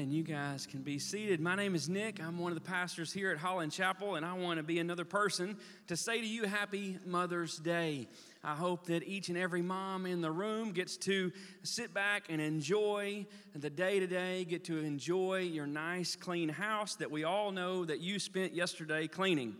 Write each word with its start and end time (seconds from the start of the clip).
Amen. 0.00 0.12
You 0.12 0.22
guys 0.22 0.66
can 0.66 0.80
be 0.80 0.98
seated. 0.98 1.42
My 1.42 1.54
name 1.54 1.74
is 1.74 1.90
Nick. 1.90 2.22
I'm 2.22 2.38
one 2.38 2.52
of 2.52 2.54
the 2.54 2.66
pastors 2.66 3.12
here 3.12 3.30
at 3.30 3.36
Holland 3.36 3.70
Chapel, 3.70 4.14
and 4.14 4.24
I 4.24 4.32
want 4.32 4.56
to 4.56 4.62
be 4.62 4.78
another 4.78 5.04
person 5.04 5.58
to 5.88 5.96
say 5.96 6.22
to 6.22 6.26
you, 6.26 6.44
Happy 6.44 6.96
Mother's 7.04 7.58
Day. 7.58 8.08
I 8.42 8.54
hope 8.54 8.86
that 8.86 9.02
each 9.02 9.28
and 9.28 9.36
every 9.36 9.60
mom 9.60 10.06
in 10.06 10.22
the 10.22 10.30
room 10.30 10.72
gets 10.72 10.96
to 10.98 11.30
sit 11.64 11.92
back 11.92 12.24
and 12.30 12.40
enjoy 12.40 13.26
the 13.54 13.68
day 13.68 14.00
to 14.00 14.06
day, 14.06 14.46
get 14.46 14.64
to 14.64 14.78
enjoy 14.78 15.40
your 15.40 15.66
nice, 15.66 16.16
clean 16.16 16.48
house 16.48 16.94
that 16.94 17.10
we 17.10 17.24
all 17.24 17.52
know 17.52 17.84
that 17.84 18.00
you 18.00 18.18
spent 18.18 18.54
yesterday 18.54 19.06
cleaning. 19.06 19.54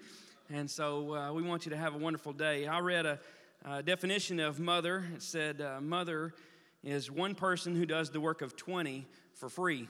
And 0.48 0.70
so 0.70 1.14
uh, 1.14 1.32
we 1.34 1.42
want 1.42 1.66
you 1.66 1.70
to 1.70 1.76
have 1.76 1.94
a 1.94 1.98
wonderful 1.98 2.32
day. 2.32 2.66
I 2.66 2.78
read 2.78 3.04
a, 3.04 3.20
a 3.66 3.82
definition 3.82 4.40
of 4.40 4.58
mother. 4.58 5.04
It 5.14 5.22
said, 5.22 5.60
uh, 5.60 5.82
Mother 5.82 6.32
is 6.82 7.10
one 7.10 7.34
person 7.34 7.74
who 7.74 7.84
does 7.84 8.08
the 8.08 8.22
work 8.22 8.40
of 8.40 8.56
20 8.56 9.06
for 9.34 9.50
free. 9.50 9.86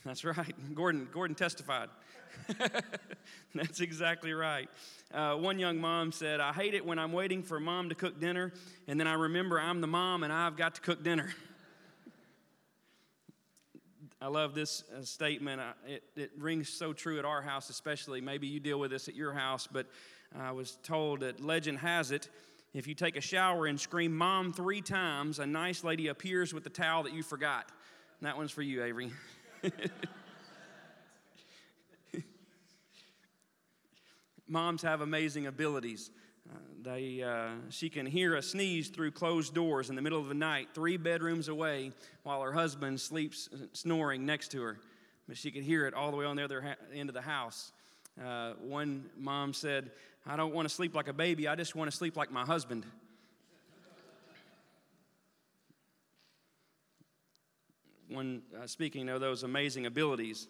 That's 0.04 0.24
right. 0.24 0.74
Gordon, 0.74 1.08
Gordon 1.12 1.34
testified. 1.34 1.88
That's 3.54 3.80
exactly 3.80 4.32
right. 4.32 4.68
Uh, 5.12 5.34
one 5.34 5.58
young 5.58 5.78
mom 5.78 6.12
said, 6.12 6.40
I 6.40 6.52
hate 6.52 6.74
it 6.74 6.86
when 6.86 6.98
I'm 6.98 7.12
waiting 7.12 7.42
for 7.42 7.60
mom 7.60 7.90
to 7.90 7.94
cook 7.94 8.18
dinner, 8.18 8.52
and 8.88 8.98
then 8.98 9.06
I 9.06 9.14
remember 9.14 9.60
I'm 9.60 9.80
the 9.80 9.86
mom 9.86 10.22
and 10.22 10.32
I've 10.32 10.56
got 10.56 10.76
to 10.76 10.80
cook 10.80 11.02
dinner. 11.02 11.30
I 14.22 14.28
love 14.28 14.54
this 14.54 14.84
uh, 14.96 15.02
statement. 15.02 15.60
It, 15.86 16.02
it, 16.16 16.30
rings 16.38 16.68
so 16.68 16.92
true 16.92 17.18
at 17.18 17.24
our 17.24 17.42
house, 17.42 17.70
especially. 17.70 18.20
Maybe 18.20 18.46
you 18.46 18.60
deal 18.60 18.78
with 18.78 18.90
this 18.90 19.08
at 19.08 19.14
your 19.14 19.32
house, 19.32 19.66
but 19.70 19.86
I 20.38 20.52
was 20.52 20.78
told 20.82 21.20
that 21.20 21.42
legend 21.42 21.78
has 21.78 22.10
it 22.10 22.28
if 22.72 22.86
you 22.86 22.94
take 22.94 23.16
a 23.16 23.20
shower 23.20 23.66
and 23.66 23.80
scream 23.80 24.16
mom 24.16 24.52
three 24.52 24.80
times, 24.80 25.40
a 25.40 25.46
nice 25.46 25.82
lady 25.82 26.06
appears 26.06 26.54
with 26.54 26.62
the 26.62 26.70
towel 26.70 27.02
that 27.02 27.12
you 27.12 27.22
forgot. 27.22 27.68
And 28.20 28.28
that 28.28 28.36
one's 28.36 28.52
for 28.52 28.62
you, 28.62 28.84
Avery. 28.84 29.10
Moms 34.48 34.82
have 34.82 35.00
amazing 35.00 35.46
abilities. 35.46 36.10
Uh, 36.50 36.58
they, 36.82 37.22
uh, 37.22 37.50
she 37.68 37.88
can 37.88 38.04
hear 38.04 38.34
a 38.34 38.42
sneeze 38.42 38.88
through 38.88 39.12
closed 39.12 39.54
doors 39.54 39.90
in 39.90 39.96
the 39.96 40.02
middle 40.02 40.18
of 40.18 40.26
the 40.26 40.34
night, 40.34 40.68
three 40.74 40.96
bedrooms 40.96 41.46
away, 41.48 41.92
while 42.24 42.42
her 42.42 42.52
husband 42.52 43.00
sleeps 43.00 43.48
snoring 43.72 44.26
next 44.26 44.50
to 44.50 44.60
her. 44.62 44.78
But 45.28 45.36
she 45.36 45.52
could 45.52 45.62
hear 45.62 45.86
it 45.86 45.94
all 45.94 46.10
the 46.10 46.16
way 46.16 46.24
on 46.24 46.34
the 46.34 46.42
other 46.42 46.60
ha- 46.60 46.74
end 46.92 47.08
of 47.08 47.14
the 47.14 47.20
house. 47.22 47.70
Uh, 48.20 48.54
one 48.60 49.08
mom 49.16 49.54
said, 49.54 49.92
I 50.26 50.36
don't 50.36 50.52
want 50.52 50.68
to 50.68 50.74
sleep 50.74 50.94
like 50.96 51.06
a 51.06 51.12
baby, 51.12 51.46
I 51.46 51.54
just 51.54 51.76
want 51.76 51.88
to 51.88 51.96
sleep 51.96 52.16
like 52.16 52.32
my 52.32 52.44
husband. 52.44 52.84
When 58.10 58.42
uh, 58.60 58.66
speaking 58.66 59.08
of 59.08 59.20
those 59.20 59.44
amazing 59.44 59.86
abilities, 59.86 60.48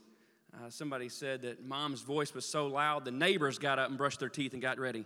uh, 0.55 0.71
somebody 0.71 1.09
said 1.09 1.43
that 1.43 1.65
mom's 1.65 2.01
voice 2.01 2.35
was 2.35 2.47
so 2.47 2.67
loud 2.67 3.05
the 3.05 3.11
neighbors 3.11 3.59
got 3.59 3.79
up 3.79 3.89
and 3.89 3.99
brushed 3.99 4.21
their 4.21 4.29
teeth 4.29 4.55
and 4.55 4.63
got 4.63 4.79
ready. 4.79 5.05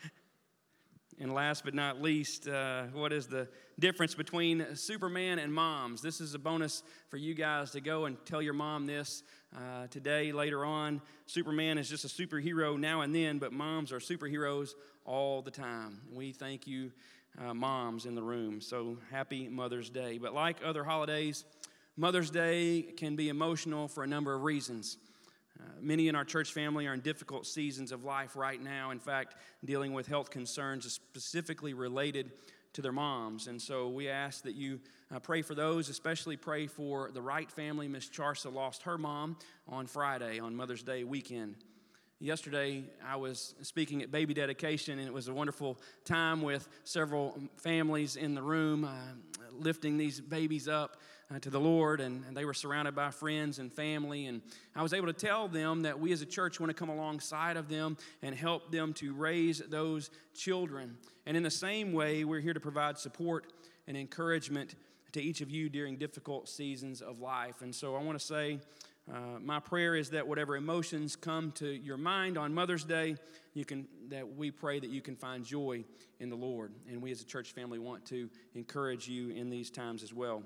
and 1.20 1.34
last 1.34 1.64
but 1.64 1.74
not 1.74 2.00
least, 2.00 2.48
uh, 2.48 2.84
what 2.94 3.12
is 3.12 3.26
the 3.26 3.46
difference 3.78 4.14
between 4.14 4.74
Superman 4.74 5.38
and 5.38 5.52
moms? 5.52 6.00
This 6.00 6.20
is 6.20 6.34
a 6.34 6.38
bonus 6.38 6.82
for 7.10 7.18
you 7.18 7.34
guys 7.34 7.72
to 7.72 7.80
go 7.80 8.06
and 8.06 8.16
tell 8.24 8.40
your 8.40 8.54
mom 8.54 8.86
this 8.86 9.22
uh, 9.54 9.86
today, 9.88 10.32
later 10.32 10.64
on. 10.64 11.02
Superman 11.26 11.76
is 11.76 11.90
just 11.90 12.04
a 12.04 12.08
superhero 12.08 12.78
now 12.78 13.02
and 13.02 13.14
then, 13.14 13.38
but 13.38 13.52
moms 13.52 13.92
are 13.92 14.00
superheroes 14.00 14.70
all 15.04 15.42
the 15.42 15.50
time. 15.50 16.00
We 16.12 16.32
thank 16.32 16.66
you 16.66 16.90
uh, 17.38 17.54
moms 17.54 18.06
in 18.06 18.14
the 18.14 18.22
room. 18.22 18.60
So 18.60 18.98
happy 19.10 19.48
Mother's 19.48 19.90
Day. 19.90 20.18
But 20.18 20.34
like 20.34 20.58
other 20.64 20.84
holidays, 20.84 21.44
Mother's 21.96 22.30
Day 22.30 22.82
can 22.96 23.16
be 23.16 23.28
emotional 23.28 23.88
for 23.88 24.04
a 24.04 24.06
number 24.06 24.34
of 24.34 24.42
reasons. 24.42 24.96
Uh, 25.58 25.64
many 25.80 26.08
in 26.08 26.14
our 26.14 26.24
church 26.24 26.52
family 26.52 26.86
are 26.86 26.94
in 26.94 27.00
difficult 27.00 27.46
seasons 27.46 27.92
of 27.92 28.04
life 28.04 28.36
right 28.36 28.62
now. 28.62 28.90
In 28.90 28.98
fact, 28.98 29.34
dealing 29.64 29.92
with 29.92 30.06
health 30.06 30.30
concerns 30.30 30.90
specifically 30.90 31.74
related 31.74 32.32
to 32.72 32.82
their 32.82 32.92
moms. 32.92 33.48
And 33.48 33.60
so 33.60 33.88
we 33.88 34.08
ask 34.08 34.44
that 34.44 34.54
you 34.54 34.80
uh, 35.14 35.18
pray 35.18 35.42
for 35.42 35.54
those, 35.54 35.88
especially 35.88 36.36
pray 36.36 36.66
for 36.66 37.10
the 37.12 37.20
Wright 37.20 37.50
family. 37.50 37.88
Miss 37.88 38.08
Charsa 38.08 38.52
lost 38.52 38.82
her 38.84 38.96
mom 38.96 39.36
on 39.68 39.86
Friday, 39.86 40.38
on 40.38 40.54
Mother's 40.54 40.82
Day 40.82 41.04
weekend. 41.04 41.56
Yesterday, 42.22 42.84
I 43.02 43.16
was 43.16 43.54
speaking 43.62 44.02
at 44.02 44.12
baby 44.12 44.34
dedication, 44.34 44.98
and 44.98 45.08
it 45.08 45.12
was 45.14 45.28
a 45.28 45.32
wonderful 45.32 45.78
time 46.04 46.42
with 46.42 46.68
several 46.84 47.40
families 47.56 48.16
in 48.16 48.34
the 48.34 48.42
room, 48.42 48.84
uh, 48.84 48.90
lifting 49.58 49.96
these 49.96 50.20
babies 50.20 50.68
up 50.68 50.98
uh, 51.34 51.38
to 51.38 51.48
the 51.48 51.58
Lord, 51.58 51.98
and, 52.02 52.22
and, 52.26 52.36
they 52.36 52.44
were 52.44 52.52
surrounded 52.52 52.94
by 52.94 53.10
friends 53.10 53.58
and 53.58 53.72
family. 53.72 54.26
And 54.26 54.42
I 54.76 54.82
was 54.82 54.92
able 54.92 55.06
to 55.06 55.14
tell 55.14 55.48
them 55.48 55.80
that 55.80 55.98
we 55.98 56.12
as 56.12 56.20
a 56.20 56.26
church 56.26 56.60
want 56.60 56.68
to 56.68 56.74
come 56.74 56.90
alongside 56.90 57.56
of 57.56 57.70
them 57.70 57.96
and 58.20 58.34
help 58.34 58.70
them 58.70 58.92
to 58.94 59.14
raise 59.14 59.60
those 59.70 60.10
children. 60.34 60.98
And 61.24 61.38
in 61.38 61.42
the 61.42 61.50
same 61.50 61.94
way, 61.94 62.24
we're 62.24 62.40
here 62.40 62.52
to 62.52 62.60
provide 62.60 62.98
support 62.98 63.50
and 63.88 63.96
encouragement 63.96 64.74
to 65.12 65.22
each 65.22 65.40
of 65.40 65.50
you 65.50 65.70
during 65.70 65.96
difficult 65.96 66.50
seasons 66.50 67.00
of 67.00 67.18
life. 67.18 67.62
And 67.62 67.74
so 67.74 67.96
I 67.96 68.02
want 68.02 68.18
to 68.18 68.24
say, 68.24 68.60
uh, 69.12 69.40
my 69.40 69.58
prayer 69.58 69.96
is 69.96 70.10
that 70.10 70.26
whatever 70.26 70.56
emotions 70.56 71.16
come 71.16 71.50
to 71.52 71.66
your 71.66 71.96
mind 71.96 72.38
on 72.38 72.54
Mother's 72.54 72.84
Day, 72.84 73.16
you 73.54 73.64
can, 73.64 73.88
that 74.08 74.36
we 74.36 74.50
pray 74.50 74.78
that 74.78 74.90
you 74.90 75.00
can 75.00 75.16
find 75.16 75.44
joy 75.44 75.84
in 76.20 76.30
the 76.30 76.36
Lord. 76.36 76.72
And 76.88 77.02
we 77.02 77.10
as 77.10 77.20
a 77.20 77.24
church 77.24 77.52
family 77.52 77.78
want 77.78 78.04
to 78.06 78.30
encourage 78.54 79.08
you 79.08 79.30
in 79.30 79.50
these 79.50 79.70
times 79.70 80.04
as 80.04 80.14
well. 80.14 80.44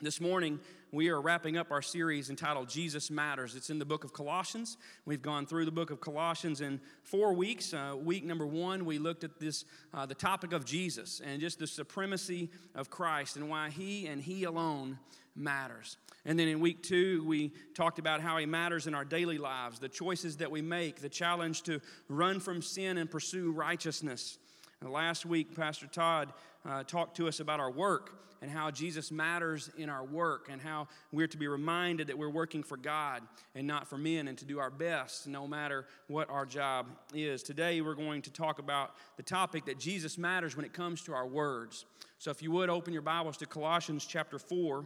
This 0.00 0.20
morning, 0.20 0.60
we 0.92 1.08
are 1.08 1.20
wrapping 1.20 1.56
up 1.56 1.72
our 1.72 1.82
series 1.82 2.30
entitled 2.30 2.68
Jesus 2.68 3.10
Matters. 3.10 3.56
It's 3.56 3.68
in 3.68 3.80
the 3.80 3.84
book 3.84 4.04
of 4.04 4.12
Colossians. 4.12 4.76
We've 5.06 5.22
gone 5.22 5.44
through 5.44 5.64
the 5.64 5.72
book 5.72 5.90
of 5.90 6.00
Colossians 6.00 6.60
in 6.60 6.80
four 7.02 7.32
weeks. 7.32 7.74
Uh, 7.74 7.96
week 7.98 8.24
number 8.24 8.46
one, 8.46 8.84
we 8.84 8.98
looked 8.98 9.24
at 9.24 9.40
this, 9.40 9.64
uh, 9.92 10.06
the 10.06 10.14
topic 10.14 10.52
of 10.52 10.64
Jesus 10.64 11.20
and 11.24 11.40
just 11.40 11.58
the 11.58 11.66
supremacy 11.66 12.48
of 12.76 12.90
Christ 12.90 13.36
and 13.36 13.48
why 13.48 13.70
he 13.70 14.06
and 14.06 14.22
he 14.22 14.44
alone 14.44 14.98
matters. 15.38 15.96
And 16.24 16.38
then 16.38 16.48
in 16.48 16.60
week 16.60 16.82
two, 16.82 17.24
we 17.24 17.52
talked 17.74 17.98
about 17.98 18.20
how 18.20 18.36
he 18.36 18.46
matters 18.46 18.86
in 18.86 18.94
our 18.94 19.04
daily 19.04 19.38
lives, 19.38 19.78
the 19.78 19.88
choices 19.88 20.36
that 20.38 20.50
we 20.50 20.60
make, 20.60 21.00
the 21.00 21.08
challenge 21.08 21.62
to 21.62 21.80
run 22.08 22.40
from 22.40 22.60
sin 22.60 22.98
and 22.98 23.10
pursue 23.10 23.52
righteousness. 23.52 24.38
And 24.80 24.90
last 24.90 25.24
week, 25.24 25.56
Pastor 25.56 25.86
Todd 25.86 26.32
uh, 26.66 26.84
talked 26.84 27.16
to 27.16 27.28
us 27.28 27.40
about 27.40 27.60
our 27.60 27.70
work 27.70 28.18
and 28.40 28.50
how 28.50 28.70
Jesus 28.70 29.10
matters 29.10 29.70
in 29.76 29.88
our 29.88 30.04
work 30.04 30.48
and 30.50 30.60
how 30.60 30.88
we're 31.12 31.26
to 31.28 31.36
be 31.36 31.48
reminded 31.48 32.06
that 32.06 32.18
we're 32.18 32.28
working 32.28 32.62
for 32.62 32.76
God 32.76 33.22
and 33.54 33.66
not 33.66 33.88
for 33.88 33.98
men 33.98 34.28
and 34.28 34.38
to 34.38 34.44
do 34.44 34.58
our 34.58 34.70
best 34.70 35.26
no 35.26 35.46
matter 35.48 35.86
what 36.06 36.30
our 36.30 36.46
job 36.46 36.86
is. 37.14 37.42
Today, 37.42 37.80
we're 37.80 37.94
going 37.94 38.22
to 38.22 38.32
talk 38.32 38.58
about 38.58 38.94
the 39.16 39.22
topic 39.22 39.64
that 39.66 39.78
Jesus 39.78 40.18
matters 40.18 40.56
when 40.56 40.64
it 40.64 40.72
comes 40.72 41.02
to 41.02 41.14
our 41.14 41.26
words. 41.26 41.84
So, 42.18 42.30
if 42.30 42.42
you 42.42 42.50
would 42.52 42.70
open 42.70 42.92
your 42.92 43.02
Bibles 43.02 43.36
to 43.38 43.46
Colossians 43.46 44.04
chapter 44.04 44.38
4, 44.38 44.84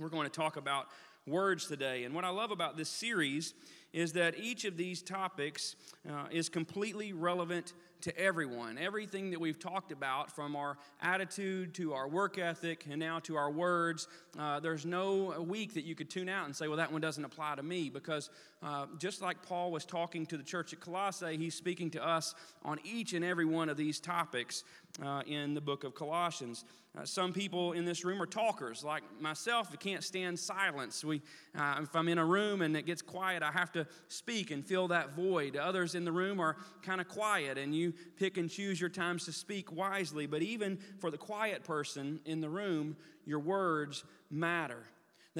we're 0.00 0.08
going 0.08 0.28
to 0.28 0.30
talk 0.34 0.56
about 0.56 0.86
words 1.26 1.66
today. 1.66 2.04
And 2.04 2.14
what 2.14 2.24
I 2.24 2.30
love 2.30 2.50
about 2.50 2.76
this 2.78 2.88
series 2.88 3.52
is 3.92 4.14
that 4.14 4.38
each 4.38 4.64
of 4.64 4.76
these 4.76 5.02
topics 5.02 5.76
uh, 6.08 6.24
is 6.30 6.48
completely 6.48 7.12
relevant 7.12 7.74
to 8.00 8.18
everyone. 8.18 8.78
Everything 8.78 9.30
that 9.30 9.38
we've 9.38 9.58
talked 9.58 9.92
about, 9.92 10.34
from 10.34 10.56
our 10.56 10.78
attitude 11.02 11.74
to 11.74 11.92
our 11.92 12.08
work 12.08 12.38
ethic 12.38 12.86
and 12.88 12.98
now 12.98 13.18
to 13.18 13.36
our 13.36 13.50
words, 13.50 14.08
uh, 14.38 14.58
there's 14.60 14.86
no 14.86 15.38
week 15.46 15.74
that 15.74 15.84
you 15.84 15.94
could 15.94 16.08
tune 16.08 16.30
out 16.30 16.46
and 16.46 16.56
say, 16.56 16.66
well, 16.66 16.78
that 16.78 16.90
one 16.90 17.02
doesn't 17.02 17.24
apply 17.24 17.56
to 17.56 17.62
me. 17.62 17.90
Because 17.90 18.30
uh, 18.62 18.86
just 18.98 19.22
like 19.22 19.42
Paul 19.42 19.70
was 19.70 19.86
talking 19.86 20.26
to 20.26 20.36
the 20.36 20.42
church 20.42 20.74
at 20.74 20.80
Colossae, 20.80 21.38
he's 21.38 21.54
speaking 21.54 21.90
to 21.92 22.06
us 22.06 22.34
on 22.62 22.78
each 22.84 23.14
and 23.14 23.24
every 23.24 23.46
one 23.46 23.70
of 23.70 23.78
these 23.78 24.00
topics 24.00 24.64
uh, 25.02 25.22
in 25.26 25.54
the 25.54 25.62
book 25.62 25.82
of 25.82 25.94
Colossians. 25.94 26.64
Uh, 26.98 27.04
some 27.04 27.32
people 27.32 27.72
in 27.72 27.86
this 27.86 28.04
room 28.04 28.20
are 28.20 28.26
talkers, 28.26 28.84
like 28.84 29.02
myself. 29.18 29.70
I 29.72 29.76
can't 29.76 30.04
stand 30.04 30.38
silence. 30.38 31.02
We, 31.02 31.22
uh, 31.56 31.76
if 31.82 31.96
I'm 31.96 32.08
in 32.08 32.18
a 32.18 32.24
room 32.24 32.60
and 32.60 32.76
it 32.76 32.84
gets 32.84 33.00
quiet, 33.00 33.42
I 33.42 33.50
have 33.50 33.72
to 33.72 33.86
speak 34.08 34.50
and 34.50 34.66
fill 34.66 34.88
that 34.88 35.14
void. 35.14 35.56
Others 35.56 35.94
in 35.94 36.04
the 36.04 36.12
room 36.12 36.38
are 36.38 36.56
kind 36.82 37.00
of 37.00 37.08
quiet, 37.08 37.56
and 37.56 37.74
you 37.74 37.94
pick 38.18 38.36
and 38.36 38.50
choose 38.50 38.78
your 38.78 38.90
times 38.90 39.24
to 39.24 39.32
speak 39.32 39.72
wisely. 39.72 40.26
But 40.26 40.42
even 40.42 40.78
for 40.98 41.10
the 41.10 41.18
quiet 41.18 41.64
person 41.64 42.20
in 42.26 42.42
the 42.42 42.50
room, 42.50 42.96
your 43.24 43.38
words 43.38 44.04
matter. 44.30 44.84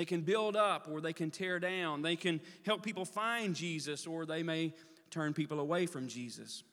They 0.01 0.07
can 0.07 0.23
build 0.23 0.57
up 0.57 0.89
or 0.91 1.03
they 1.03 1.13
can 1.13 1.31
tear 1.31 1.61
down. 1.61 2.01
They 2.01 2.17
can 2.17 2.41
help 2.65 2.83
people 2.83 3.05
find 3.05 3.55
Jesus 3.55 4.07
or 4.07 4.25
they 4.25 4.43
may 4.43 4.73
turn 5.11 5.35
people 5.35 5.61
away 5.61 5.85
from 5.85 6.09
Jesus. 6.09 6.65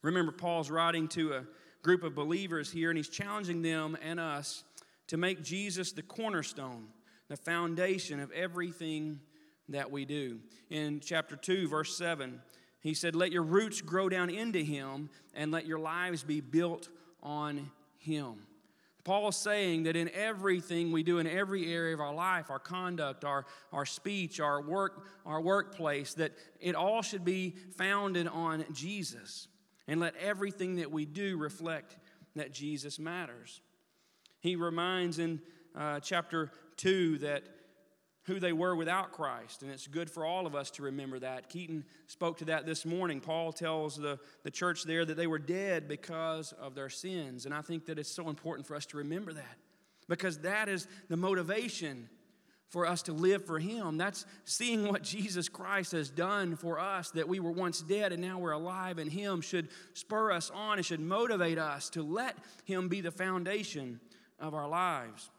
Remember, 0.00 0.32
Paul's 0.32 0.70
writing 0.70 1.06
to 1.08 1.34
a 1.34 1.44
group 1.82 2.02
of 2.02 2.14
believers 2.14 2.72
here, 2.72 2.88
and 2.88 2.96
he's 2.96 3.10
challenging 3.10 3.60
them 3.60 3.98
and 4.02 4.18
us 4.18 4.64
to 5.08 5.18
make 5.18 5.42
Jesus 5.42 5.92
the 5.92 6.00
cornerstone, 6.00 6.86
the 7.28 7.36
foundation 7.36 8.20
of 8.20 8.32
everything 8.32 9.20
that 9.68 9.90
we 9.90 10.06
do. 10.06 10.40
In 10.70 11.00
chapter 11.00 11.36
2, 11.36 11.68
verse 11.68 11.94
7, 11.94 12.40
he 12.80 12.94
said, 12.94 13.14
Let 13.14 13.32
your 13.32 13.42
roots 13.42 13.82
grow 13.82 14.08
down 14.08 14.30
into 14.30 14.60
him, 14.60 15.10
and 15.34 15.52
let 15.52 15.66
your 15.66 15.78
lives 15.78 16.22
be 16.22 16.40
built 16.40 16.88
on 17.22 17.70
him. 17.98 18.46
Paul 19.04 19.28
is 19.28 19.36
saying 19.36 19.82
that 19.82 19.96
in 19.96 20.10
everything 20.14 20.90
we 20.90 21.02
do 21.02 21.18
in 21.18 21.26
every 21.26 21.72
area 21.72 21.92
of 21.92 22.00
our 22.00 22.14
life, 22.14 22.50
our 22.50 22.58
conduct, 22.58 23.24
our, 23.24 23.44
our 23.70 23.84
speech, 23.84 24.40
our 24.40 24.62
work, 24.62 25.06
our 25.26 25.42
workplace, 25.42 26.14
that 26.14 26.32
it 26.58 26.74
all 26.74 27.02
should 27.02 27.24
be 27.24 27.54
founded 27.76 28.26
on 28.26 28.64
Jesus. 28.72 29.48
And 29.86 30.00
let 30.00 30.16
everything 30.16 30.76
that 30.76 30.90
we 30.90 31.04
do 31.04 31.36
reflect 31.36 31.98
that 32.34 32.52
Jesus 32.52 32.98
matters. 32.98 33.60
He 34.40 34.56
reminds 34.56 35.18
in 35.18 35.40
uh, 35.76 36.00
chapter 36.00 36.50
2 36.78 37.18
that 37.18 37.42
who 38.24 38.40
they 38.40 38.52
were 38.52 38.74
without 38.74 39.12
Christ. 39.12 39.62
And 39.62 39.70
it's 39.70 39.86
good 39.86 40.10
for 40.10 40.24
all 40.24 40.46
of 40.46 40.54
us 40.54 40.70
to 40.72 40.82
remember 40.82 41.18
that. 41.18 41.48
Keaton 41.48 41.84
spoke 42.06 42.38
to 42.38 42.46
that 42.46 42.66
this 42.66 42.86
morning. 42.86 43.20
Paul 43.20 43.52
tells 43.52 43.96
the, 43.96 44.18
the 44.42 44.50
church 44.50 44.84
there 44.84 45.04
that 45.04 45.16
they 45.16 45.26
were 45.26 45.38
dead 45.38 45.88
because 45.88 46.52
of 46.52 46.74
their 46.74 46.88
sins. 46.88 47.44
And 47.44 47.54
I 47.54 47.60
think 47.60 47.86
that 47.86 47.98
it's 47.98 48.10
so 48.10 48.28
important 48.28 48.66
for 48.66 48.74
us 48.74 48.86
to 48.86 48.96
remember 48.96 49.32
that 49.34 49.56
because 50.08 50.38
that 50.38 50.68
is 50.68 50.86
the 51.08 51.16
motivation 51.16 52.08
for 52.68 52.86
us 52.86 53.02
to 53.02 53.12
live 53.12 53.44
for 53.44 53.58
Him. 53.58 53.98
That's 53.98 54.26
seeing 54.44 54.88
what 54.88 55.02
Jesus 55.02 55.48
Christ 55.48 55.92
has 55.92 56.10
done 56.10 56.56
for 56.56 56.80
us, 56.80 57.10
that 57.12 57.28
we 57.28 57.40
were 57.40 57.52
once 57.52 57.80
dead 57.82 58.12
and 58.12 58.20
now 58.20 58.38
we're 58.38 58.52
alive 58.52 58.98
in 58.98 59.08
Him, 59.08 59.42
should 59.42 59.68
spur 59.92 60.32
us 60.32 60.50
on 60.50 60.78
and 60.78 60.84
should 60.84 61.00
motivate 61.00 61.58
us 61.58 61.88
to 61.90 62.02
let 62.02 62.36
Him 62.64 62.88
be 62.88 63.00
the 63.00 63.10
foundation 63.10 64.00
of 64.40 64.54
our 64.54 64.68
lives. 64.68 65.30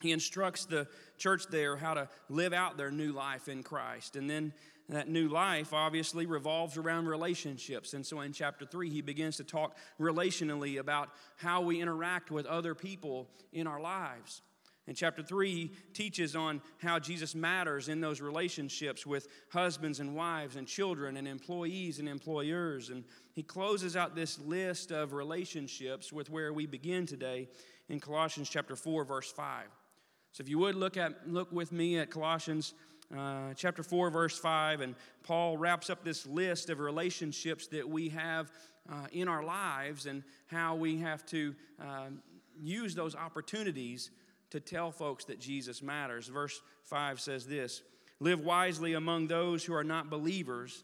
He 0.00 0.12
instructs 0.12 0.66
the 0.66 0.86
church 1.16 1.46
there 1.46 1.76
how 1.76 1.94
to 1.94 2.08
live 2.28 2.52
out 2.52 2.76
their 2.76 2.90
new 2.90 3.12
life 3.12 3.48
in 3.48 3.62
Christ. 3.62 4.16
And 4.16 4.28
then 4.28 4.52
that 4.88 5.08
new 5.08 5.28
life 5.28 5.72
obviously 5.72 6.26
revolves 6.26 6.76
around 6.76 7.06
relationships. 7.06 7.94
And 7.94 8.04
so 8.04 8.20
in 8.20 8.32
chapter 8.32 8.66
3, 8.66 8.90
he 8.90 9.00
begins 9.00 9.38
to 9.38 9.44
talk 9.44 9.76
relationally 9.98 10.78
about 10.78 11.08
how 11.36 11.62
we 11.62 11.80
interact 11.80 12.30
with 12.30 12.44
other 12.46 12.74
people 12.74 13.28
in 13.52 13.66
our 13.66 13.80
lives. 13.80 14.42
In 14.86 14.94
chapter 14.94 15.22
3, 15.22 15.54
he 15.54 15.70
teaches 15.94 16.36
on 16.36 16.60
how 16.82 16.98
Jesus 16.98 17.34
matters 17.34 17.88
in 17.88 18.02
those 18.02 18.20
relationships 18.20 19.06
with 19.06 19.28
husbands 19.48 20.00
and 20.00 20.14
wives 20.14 20.56
and 20.56 20.66
children 20.66 21.16
and 21.16 21.26
employees 21.26 21.98
and 21.98 22.06
employers. 22.06 22.90
And 22.90 23.04
he 23.32 23.42
closes 23.42 23.96
out 23.96 24.14
this 24.14 24.38
list 24.38 24.92
of 24.92 25.14
relationships 25.14 26.12
with 26.12 26.28
where 26.28 26.52
we 26.52 26.66
begin 26.66 27.06
today 27.06 27.48
in 27.88 27.98
Colossians 27.98 28.50
chapter 28.50 28.76
4, 28.76 29.04
verse 29.06 29.32
5. 29.32 29.64
So 30.34 30.42
if 30.42 30.48
you 30.48 30.58
would 30.58 30.74
look 30.74 30.96
at 30.96 31.28
look 31.30 31.52
with 31.52 31.70
me 31.70 31.96
at 31.98 32.10
Colossians 32.10 32.74
uh, 33.16 33.54
chapter 33.54 33.84
4, 33.84 34.10
verse 34.10 34.36
5, 34.36 34.80
and 34.80 34.96
Paul 35.22 35.56
wraps 35.56 35.90
up 35.90 36.02
this 36.02 36.26
list 36.26 36.70
of 36.70 36.80
relationships 36.80 37.68
that 37.68 37.88
we 37.88 38.08
have 38.08 38.50
uh, 38.90 39.06
in 39.12 39.28
our 39.28 39.44
lives 39.44 40.06
and 40.06 40.24
how 40.46 40.74
we 40.74 40.98
have 40.98 41.24
to 41.26 41.54
um, 41.78 42.20
use 42.60 42.96
those 42.96 43.14
opportunities 43.14 44.10
to 44.50 44.58
tell 44.58 44.90
folks 44.90 45.24
that 45.26 45.38
Jesus 45.38 45.80
matters. 45.82 46.26
Verse 46.26 46.60
5 46.82 47.20
says 47.20 47.46
this 47.46 47.82
Live 48.18 48.40
wisely 48.40 48.94
among 48.94 49.28
those 49.28 49.64
who 49.64 49.72
are 49.72 49.84
not 49.84 50.10
believers 50.10 50.82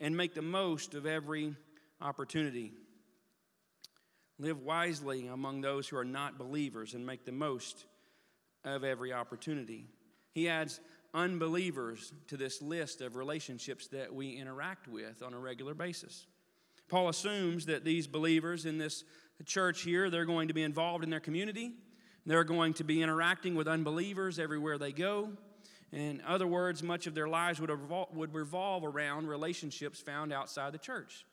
and 0.00 0.16
make 0.16 0.34
the 0.34 0.42
most 0.42 0.94
of 0.94 1.06
every 1.06 1.54
opportunity. 2.00 2.72
Live 4.40 4.62
wisely 4.62 5.28
among 5.28 5.60
those 5.60 5.86
who 5.86 5.96
are 5.96 6.04
not 6.04 6.38
believers 6.38 6.94
and 6.94 7.06
make 7.06 7.24
the 7.24 7.30
most 7.30 7.84
of 8.64 8.84
every 8.84 9.12
opportunity. 9.12 9.86
He 10.32 10.48
adds 10.48 10.80
unbelievers 11.14 12.12
to 12.28 12.36
this 12.36 12.62
list 12.62 13.00
of 13.00 13.16
relationships 13.16 13.88
that 13.88 14.14
we 14.14 14.36
interact 14.36 14.86
with 14.86 15.22
on 15.22 15.34
a 15.34 15.38
regular 15.38 15.74
basis. 15.74 16.26
Paul 16.88 17.08
assumes 17.08 17.66
that 17.66 17.84
these 17.84 18.06
believers 18.06 18.66
in 18.66 18.78
this 18.78 19.04
church 19.44 19.82
here, 19.82 20.10
they're 20.10 20.24
going 20.24 20.48
to 20.48 20.54
be 20.54 20.62
involved 20.62 21.04
in 21.04 21.10
their 21.10 21.20
community. 21.20 21.72
They're 22.26 22.44
going 22.44 22.74
to 22.74 22.84
be 22.84 23.02
interacting 23.02 23.54
with 23.54 23.66
unbelievers 23.68 24.38
everywhere 24.38 24.78
they 24.78 24.92
go. 24.92 25.30
In 25.92 26.22
other 26.26 26.46
words, 26.46 26.82
much 26.82 27.06
of 27.06 27.14
their 27.14 27.28
lives 27.28 27.60
would, 27.60 27.70
would 28.14 28.34
revolve 28.34 28.84
around 28.84 29.26
relationships 29.26 30.00
found 30.00 30.32
outside 30.32 30.72
the 30.72 30.78
church. 30.78 31.24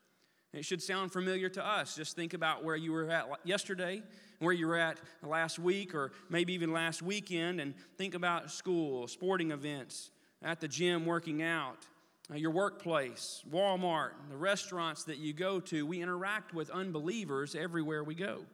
It 0.54 0.66
should 0.66 0.82
sound 0.82 1.12
familiar 1.12 1.50
to 1.50 1.66
us. 1.66 1.96
Just 1.96 2.16
think 2.16 2.34
about 2.34 2.64
where 2.64 2.76
you 2.76 2.92
were 2.92 3.10
at 3.10 3.28
yesterday, 3.44 4.02
where 4.40 4.54
you 4.54 4.68
were 4.68 4.78
at 4.78 4.98
last 5.22 5.60
week, 5.60 5.94
or 5.94 6.12
maybe 6.30 6.54
even 6.54 6.72
last 6.72 7.02
weekend, 7.02 7.60
and 7.60 7.74
think 7.98 8.16
about 8.16 8.50
school, 8.52 9.08
sporting 9.08 9.52
events, 9.52 10.12
at 10.42 10.60
the 10.60 10.68
gym 10.68 11.06
working 11.06 11.42
out, 11.42 11.78
uh, 12.32 12.36
your 12.36 12.52
workplace, 12.52 13.44
Walmart, 13.52 14.12
the 14.30 14.38
restaurants 14.38 15.04
that 15.06 15.18
you 15.18 15.34
go 15.34 15.60
to. 15.62 15.86
We 15.86 16.02
interact 16.02 16.54
with 16.54 16.70
unbelievers 16.70 17.56
everywhere 17.56 18.04
we 18.04 18.16
go. 18.16 18.46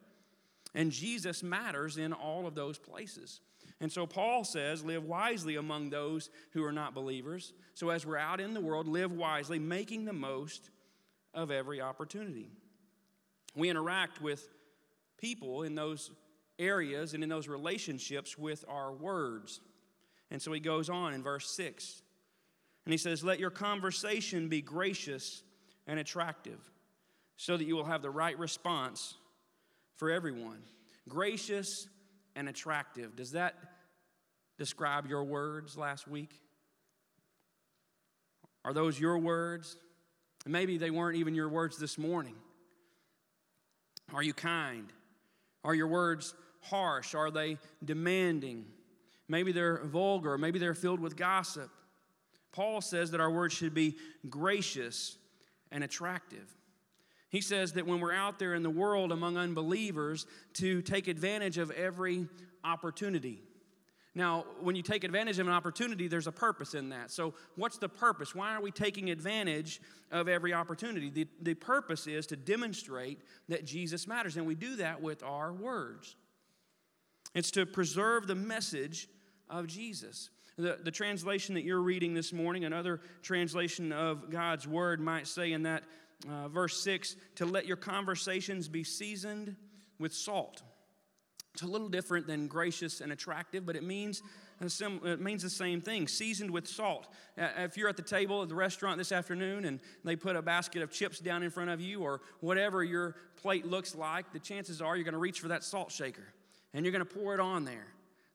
And 0.76 0.92
Jesus 0.92 1.44
matters 1.44 1.98
in 1.98 2.14
all 2.14 2.48
of 2.48 2.56
those 2.56 2.80
places. 2.80 3.42
And 3.80 3.92
so 3.92 4.08
Paul 4.08 4.44
says, 4.44 4.84
live 4.84 5.04
wisely 5.04 5.56
among 5.58 5.90
those 5.90 6.30
who 6.54 6.64
are 6.64 6.72
not 6.72 6.96
believers. 6.96 7.54
So 7.74 7.90
as 7.90 8.06
we're 8.06 8.18
out 8.18 8.40
in 8.40 8.54
the 8.54 8.62
world, 8.62 8.88
live 8.88 9.12
wisely, 9.12 9.60
making 9.60 10.06
the 10.06 10.14
most 10.14 10.70
of 11.34 11.52
every 11.52 11.82
opportunity. 11.82 12.50
We 13.56 13.70
interact 13.70 14.22
with 14.22 14.48
people 15.18 15.64
in 15.64 15.76
those 15.76 16.12
areas 16.60 17.14
and 17.14 17.24
in 17.24 17.30
those 17.30 17.48
relationships 17.48 18.38
with 18.38 18.66
our 18.68 18.92
words. 18.92 19.62
And 20.32 20.42
so 20.42 20.52
he 20.52 20.60
goes 20.60 20.90
on 20.90 21.14
in 21.14 21.24
verse 21.24 21.50
6. 21.56 22.02
And 22.86 22.92
he 22.92 22.98
says, 22.98 23.24
Let 23.24 23.40
your 23.40 23.50
conversation 23.50 24.50
be 24.50 24.62
gracious 24.62 25.44
and 25.88 26.00
attractive, 26.00 26.60
so 27.38 27.58
that 27.58 27.66
you 27.66 27.76
will 27.76 27.86
have 27.86 28.02
the 28.02 28.10
right 28.10 28.38
response 28.38 29.16
for 29.96 30.12
everyone. 30.12 30.62
Gracious 31.08 31.88
and 32.36 32.48
attractive. 32.50 33.16
Does 33.16 33.32
that 33.32 33.56
describe 34.58 35.08
your 35.08 35.24
words 35.24 35.78
last 35.78 36.08
week? 36.08 36.40
Are 38.66 38.74
those 38.74 39.00
your 39.00 39.18
words? 39.18 39.78
Maybe 40.46 40.78
they 40.78 40.92
weren't 40.92 41.18
even 41.18 41.36
your 41.36 41.50
words 41.50 41.78
this 41.78 41.98
morning. 41.98 42.36
Are 44.14 44.24
you 44.24 44.34
kind? 44.34 44.92
Are 45.64 45.74
your 45.74 45.88
words 45.88 46.34
harsh? 46.62 47.16
Are 47.16 47.32
they 47.32 47.58
demanding? 47.84 48.66
Maybe 49.28 49.52
they're 49.52 49.84
vulgar. 49.86 50.38
Maybe 50.38 50.60
they're 50.60 50.74
filled 50.74 51.00
with 51.00 51.16
gossip. 51.16 51.70
Paul 52.52 52.82
says 52.82 53.12
that 53.12 53.22
our 53.22 53.32
words 53.32 53.54
should 53.54 53.74
be 53.74 53.96
gracious 54.30 55.18
and 55.72 55.84
attractive. 55.84 56.48
He 57.30 57.42
says 57.42 57.74
that 57.74 57.88
when 57.88 58.00
we're 58.00 58.14
out 58.14 58.38
there 58.38 58.54
in 58.54 58.62
the 58.62 58.70
world 58.70 59.12
among 59.12 59.38
unbelievers, 59.38 60.28
to 60.56 60.84
take 60.84 61.08
advantage 61.08 61.58
of 61.58 61.72
every 61.72 62.28
opportunity. 62.64 63.42
Now, 64.16 64.46
when 64.62 64.76
you 64.76 64.84
take 64.84 65.04
advantage 65.04 65.40
of 65.40 65.48
an 65.48 65.54
opportunity, 65.54 66.08
there's 66.08 66.28
a 66.28 66.32
purpose 66.32 66.76
in 66.76 66.90
that. 66.90 67.10
So, 67.10 67.34
what's 67.56 67.78
the 67.78 67.90
purpose? 67.90 68.36
Why 68.36 68.54
are 68.54 68.62
we 68.62 68.70
taking 68.70 69.10
advantage 69.10 69.82
of 70.12 70.28
every 70.28 70.54
opportunity? 70.54 71.10
The, 71.10 71.28
the 71.42 71.56
purpose 71.56 72.06
is 72.06 72.28
to 72.28 72.36
demonstrate 72.36 73.22
that 73.50 73.66
Jesus 73.66 74.08
matters, 74.08 74.38
and 74.38 74.46
we 74.46 74.54
do 74.54 74.76
that 74.76 75.02
with 75.02 75.24
our 75.24 75.52
words. 75.52 76.16
It's 77.34 77.50
to 77.52 77.66
preserve 77.66 78.28
the 78.28 78.36
message 78.36 79.08
of 79.50 79.66
Jesus. 79.66 80.30
The, 80.58 80.78
the 80.84 80.92
translation 80.92 81.56
that 81.56 81.64
you're 81.64 81.82
reading 81.82 82.14
this 82.14 82.32
morning, 82.32 82.66
another 82.66 83.02
translation 83.24 83.92
of 83.92 84.30
God's 84.30 84.68
word, 84.68 85.02
might 85.02 85.26
say 85.26 85.54
in 85.54 85.64
that 85.64 85.84
uh, 86.30 86.48
verse 86.50 86.80
6 86.84 87.16
to 87.36 87.48
let 87.48 87.66
your 87.66 87.78
conversations 87.78 88.68
be 88.68 88.84
seasoned 88.84 89.56
with 89.98 90.14
salt. 90.14 90.62
It's 91.54 91.62
a 91.62 91.68
little 91.68 91.90
different 91.90 92.26
than 92.26 92.48
gracious 92.48 93.00
and 93.00 93.12
attractive, 93.12 93.66
but 93.66 93.76
it 93.76 93.84
means 93.84 94.24
it 94.60 95.20
means 95.20 95.44
the 95.44 95.50
same 95.50 95.82
thing 95.82 96.08
seasoned 96.08 96.50
with 96.50 96.68
salt. 96.68 97.08
If 97.38 97.76
you're 97.78 97.90
at 97.90 97.98
the 97.98 98.04
table 98.04 98.42
at 98.42 98.50
the 98.50 98.56
restaurant 98.56 98.98
this 98.98 99.12
afternoon 99.12 99.66
and 99.66 99.80
they 100.04 100.16
put 100.16 100.36
a 100.36 100.42
basket 100.42 100.82
of 100.82 100.92
chips 100.92 101.20
down 101.20 101.44
in 101.44 101.50
front 101.50 101.70
of 101.70 101.82
you 101.82 102.02
or 102.02 102.22
whatever 102.40 102.84
your 102.84 103.16
plate 103.36 103.66
looks 103.66 103.94
like, 103.94 104.32
the 104.32 104.40
chances 104.40 104.82
are 104.82 104.96
you're 104.96 105.04
going 105.04 105.14
to 105.14 105.20
reach 105.20 105.42
for 105.42 105.50
that 105.50 105.64
salt 105.64 105.92
shaker 105.92 106.34
and 106.74 106.86
you're 106.86 106.92
going 106.92 107.06
to 107.06 107.14
pour 107.14 107.34
it 107.34 107.40
on 107.40 107.66
there 107.66 107.88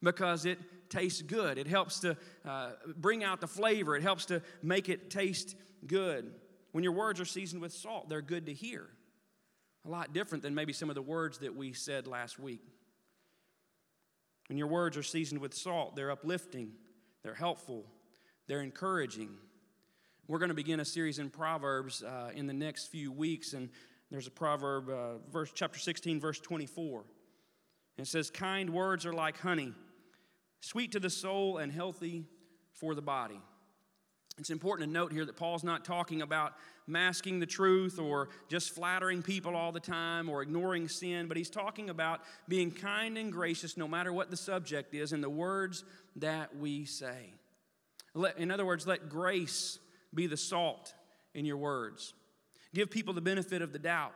because 0.03 0.45
it 0.45 0.59
tastes 0.91 1.23
good. 1.23 1.59
It 1.59 1.67
helps 1.67 2.01
to 2.01 2.17
uh, 2.47 2.71
bring 2.97 3.25
out 3.25 3.41
the 3.41 3.49
flavor, 3.49 3.97
it 3.97 4.03
helps 4.03 4.27
to 4.27 4.43
make 4.63 4.89
it 4.89 5.11
taste 5.11 5.57
good. 5.87 6.33
When 6.73 6.85
your 6.85 6.93
words 6.93 7.21
are 7.21 7.25
seasoned 7.25 7.63
with 7.63 7.73
salt, 7.73 8.09
they're 8.09 8.23
good 8.23 8.47
to 8.47 8.53
hear. 8.53 8.87
A 9.87 9.89
lot 9.89 10.13
different 10.13 10.43
than 10.43 10.55
maybe 10.55 10.73
some 10.73 10.91
of 10.91 10.95
the 10.95 11.03
words 11.03 11.39
that 11.39 11.57
we 11.57 11.73
said 11.73 12.07
last 12.07 12.39
week. 12.39 12.61
When 14.49 14.57
your 14.57 14.67
words 14.67 14.97
are 14.97 15.03
seasoned 15.03 15.41
with 15.41 15.55
salt, 15.55 15.95
they're 15.95 16.11
uplifting, 16.11 16.73
they're 17.23 17.35
helpful, 17.35 17.85
they're 18.47 18.63
encouraging. 18.63 19.31
We're 20.27 20.39
going 20.39 20.51
to 20.51 20.55
begin 20.55 20.81
a 20.81 20.85
series 20.85 21.19
in 21.19 21.31
Proverbs 21.31 22.03
uh, 22.03 22.31
in 22.35 22.47
the 22.47 22.53
next 22.53 22.87
few 22.87 23.13
weeks, 23.13 23.53
and 23.53 23.69
there's 24.11 24.27
a 24.27 24.31
proverb, 24.31 24.89
uh, 24.89 25.19
verse 25.31 25.51
chapter 25.55 25.79
16, 25.79 26.19
verse 26.19 26.41
24. 26.41 27.05
And 27.97 28.07
it 28.07 28.09
says, 28.09 28.31
"Kind 28.31 28.71
words 28.71 29.05
are 29.05 29.13
like 29.13 29.39
honey, 29.39 29.75
sweet 30.61 30.93
to 30.93 31.01
the 31.01 31.11
soul 31.11 31.59
and 31.59 31.71
healthy 31.71 32.25
for 32.73 32.95
the 32.95 33.03
body." 33.03 33.41
It's 34.39 34.51
important 34.51 34.89
to 34.89 34.93
note 34.93 35.13
here 35.13 35.25
that 35.25 35.37
Paul's 35.37 35.65
not 35.65 35.85
talking 35.85 36.23
about 36.23 36.55
masking 36.87 37.41
the 37.41 37.47
truth 37.47 37.99
or 37.99 38.29
just 38.49 38.75
flattering 38.75 39.23
people 39.23 39.57
all 39.57 39.73
the 39.73 39.81
time 39.81 40.29
or 40.29 40.43
ignoring 40.43 40.89
sin, 40.89 41.27
but 41.27 41.37
he's 41.37 41.51
talking 41.51 41.91
about 41.91 42.21
being 42.49 42.71
kind 42.71 43.19
and 43.19 43.33
gracious 43.33 43.77
no 43.77 43.89
matter 43.89 44.13
what 44.13 44.31
the 44.31 44.37
subject 44.37 44.95
is 44.95 45.13
in 45.13 45.21
the 45.21 45.29
words 45.31 45.85
that 46.17 46.57
we 46.57 46.85
say. 46.85 47.33
in 48.37 48.51
other 48.51 48.65
words, 48.65 48.87
let 48.87 49.09
grace 49.09 49.79
be 50.15 50.27
the 50.27 50.37
salt 50.37 50.95
in 51.35 51.45
your 51.45 51.57
words. 51.57 52.15
Give 52.75 52.91
people 52.91 53.15
the 53.15 53.21
benefit 53.21 53.61
of 53.61 53.73
the 53.73 53.79
doubt. 53.79 54.15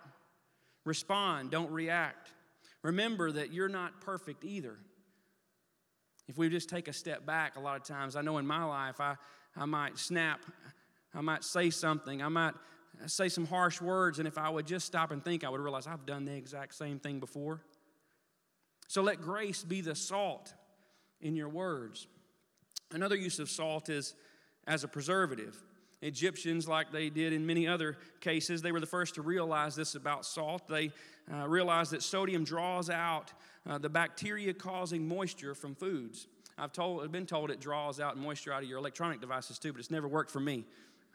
Respond, 0.85 1.51
don't 1.51 1.71
react. 1.71 2.33
Remember 2.83 3.31
that 3.33 3.53
you're 3.53 3.69
not 3.69 4.01
perfect 4.01 4.45
either. 4.45 4.77
If 6.29 6.39
we 6.39 6.49
just 6.49 6.69
take 6.69 6.89
a 6.89 6.93
step 6.93 7.27
back, 7.27 7.57
a 7.57 7.61
lot 7.61 7.77
of 7.77 7.85
times, 7.85 8.17
I 8.17 8.23
know 8.23 8.39
in 8.39 8.47
my 8.47 8.65
life, 8.65 9.01
I, 9.01 9.17
I 9.57 9.65
might 9.67 9.99
snap, 9.99 10.41
I 11.15 11.21
might 11.21 11.45
say 11.45 11.71
something, 11.71 12.23
I 12.23 12.29
might 12.29 12.55
say 13.07 13.29
some 13.29 13.47
harsh 13.47 13.81
words, 13.81 14.19
and 14.19 14.29
if 14.29 14.39
I 14.39 14.49
would 14.49 14.67
just 14.67 14.87
stop 14.87 15.11
and 15.11 15.25
think, 15.25 15.45
I 15.45 15.49
would 15.49 15.61
realize 15.61 15.87
I've 15.87 16.07
done 16.07 16.25
the 16.25 16.35
exact 16.35 16.75
same 16.75 16.99
thing 16.99 17.21
before. 17.21 17.61
So 18.89 19.03
let 19.03 19.21
grace 19.21 19.63
be 19.63 19.81
the 19.81 19.95
salt 19.95 20.53
in 21.21 21.37
your 21.37 21.49
words. 21.49 22.07
Another 22.93 23.17
use 23.17 23.39
of 23.39 23.49
salt 23.49 23.89
is 23.89 24.15
as 24.67 24.85
a 24.85 24.89
preservative. 24.89 25.63
Egyptians, 26.03 26.69
like 26.69 26.91
they 26.91 27.09
did 27.09 27.33
in 27.33 27.47
many 27.47 27.67
other 27.67 27.97
cases, 28.21 28.61
they 28.61 28.73
were 28.73 28.81
the 28.81 28.87
first 28.87 29.15
to 29.15 29.23
realize 29.23 29.77
this 29.77 29.95
about 29.95 30.27
salt. 30.27 30.67
They 30.67 30.91
uh, 31.33 31.47
realized 31.49 31.93
that 31.93 32.03
sodium 32.03 32.45
draws 32.45 32.91
out 32.91 33.33
uh, 33.69 33.79
the 33.79 33.89
bacteria 33.89 34.53
causing 34.53 35.07
moisture 35.07 35.55
from 35.55 35.75
foods. 35.75 36.27
I've, 36.63 36.73
told, 36.73 37.03
I've 37.03 37.11
been 37.11 37.27
told 37.27 37.51
it 37.51 37.61
draws 37.61 37.99
out 37.99 38.17
moisture 38.17 38.53
out 38.53 38.63
of 38.63 38.69
your 38.69 38.79
electronic 38.79 39.21
devices 39.21 39.59
too, 39.59 39.73
but 39.73 39.81
it's 39.81 39.91
never 39.91 40.07
worked 40.07 40.31
for 40.31 40.39
me. 40.39 40.65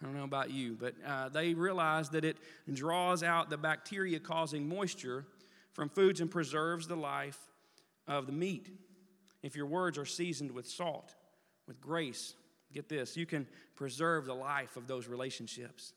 I 0.01 0.05
don't 0.05 0.13
know 0.13 0.25
about 0.25 0.51
you, 0.51 0.75
but 0.77 0.93
uh, 1.05 1.29
they 1.29 1.53
realize 1.53 2.09
that 2.09 2.25
it 2.25 2.35
draws 2.71 3.23
out 3.23 3.49
the 3.49 3.57
bacteria 3.57 4.19
causing 4.19 4.67
moisture 4.67 5.25
from 5.71 5.87
foods 5.87 6.19
and 6.19 6.29
preserves 6.29 6.85
the 6.85 6.97
life 6.97 7.39
of 8.07 8.25
the 8.25 8.33
meat. 8.33 8.69
If 9.41 9.55
your 9.55 9.67
words 9.67 9.97
are 9.97 10.05
seasoned 10.05 10.51
with 10.51 10.67
salt, 10.67 11.15
with 11.65 11.79
grace, 11.79 12.35
get 12.73 12.89
this, 12.89 13.15
you 13.15 13.25
can 13.25 13.47
preserve 13.75 14.25
the 14.25 14.35
life 14.35 14.75
of 14.75 14.85
those 14.85 15.07
relationships. 15.07 15.93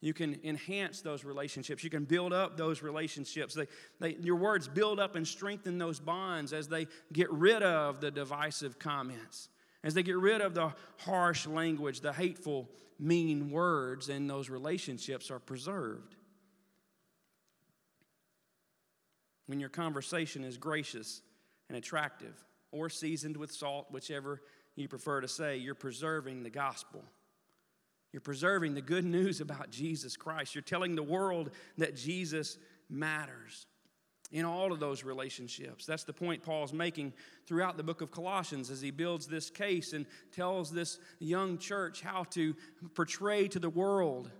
You 0.00 0.14
can 0.14 0.40
enhance 0.44 1.02
those 1.02 1.24
relationships. 1.24 1.84
You 1.84 1.90
can 1.90 2.04
build 2.04 2.32
up 2.32 2.56
those 2.56 2.82
relationships. 2.82 3.54
They, 3.54 3.66
they, 3.98 4.16
your 4.22 4.36
words 4.36 4.66
build 4.66 4.98
up 4.98 5.14
and 5.14 5.28
strengthen 5.28 5.76
those 5.78 6.00
bonds 6.00 6.52
as 6.52 6.68
they 6.68 6.86
get 7.12 7.30
rid 7.30 7.62
of 7.62 8.00
the 8.00 8.10
divisive 8.10 8.78
comments, 8.78 9.50
as 9.84 9.92
they 9.92 10.02
get 10.02 10.16
rid 10.16 10.40
of 10.40 10.54
the 10.54 10.72
harsh 10.98 11.46
language, 11.46 12.00
the 12.00 12.12
hateful, 12.12 12.70
mean 12.98 13.50
words, 13.50 14.08
and 14.08 14.28
those 14.28 14.48
relationships 14.48 15.30
are 15.30 15.38
preserved. 15.38 16.16
When 19.46 19.60
your 19.60 19.68
conversation 19.68 20.44
is 20.44 20.56
gracious 20.56 21.20
and 21.68 21.76
attractive, 21.76 22.34
or 22.72 22.88
seasoned 22.88 23.36
with 23.36 23.50
salt, 23.50 23.86
whichever 23.90 24.40
you 24.76 24.88
prefer 24.88 25.20
to 25.20 25.28
say, 25.28 25.56
you're 25.56 25.74
preserving 25.74 26.42
the 26.42 26.50
gospel. 26.50 27.02
You're 28.12 28.20
preserving 28.20 28.74
the 28.74 28.82
good 28.82 29.04
news 29.04 29.40
about 29.40 29.70
Jesus 29.70 30.16
Christ. 30.16 30.54
You're 30.54 30.62
telling 30.62 30.96
the 30.96 31.02
world 31.02 31.50
that 31.78 31.96
Jesus 31.96 32.58
matters 32.88 33.66
in 34.32 34.44
all 34.44 34.72
of 34.72 34.80
those 34.80 35.04
relationships. 35.04 35.86
That's 35.86 36.04
the 36.04 36.12
point 36.12 36.42
Paul's 36.42 36.72
making 36.72 37.12
throughout 37.46 37.76
the 37.76 37.82
book 37.82 38.00
of 38.00 38.10
Colossians 38.10 38.70
as 38.70 38.80
he 38.80 38.90
builds 38.90 39.26
this 39.26 39.50
case 39.50 39.92
and 39.92 40.06
tells 40.32 40.70
this 40.70 40.98
young 41.18 41.58
church 41.58 42.00
how 42.00 42.24
to 42.30 42.54
portray 42.94 43.48
to 43.48 43.58
the 43.58 43.70
world 43.70 44.30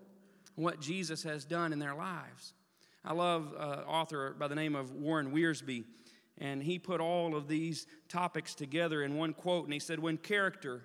what 0.54 0.80
Jesus 0.80 1.22
has 1.24 1.44
done 1.44 1.72
in 1.72 1.78
their 1.78 1.94
lives. 1.94 2.54
I 3.04 3.14
love 3.14 3.54
uh, 3.56 3.82
author 3.86 4.36
by 4.38 4.46
the 4.46 4.54
name 4.54 4.76
of 4.76 4.92
Warren 4.92 5.32
Wiersbe, 5.32 5.84
and 6.38 6.62
he 6.62 6.78
put 6.78 7.00
all 7.00 7.34
of 7.34 7.48
these 7.48 7.86
topics 8.08 8.54
together 8.54 9.02
in 9.02 9.16
one 9.16 9.32
quote, 9.32 9.64
and 9.64 9.72
he 9.72 9.78
said, 9.78 9.98
When 9.98 10.18
character, 10.18 10.82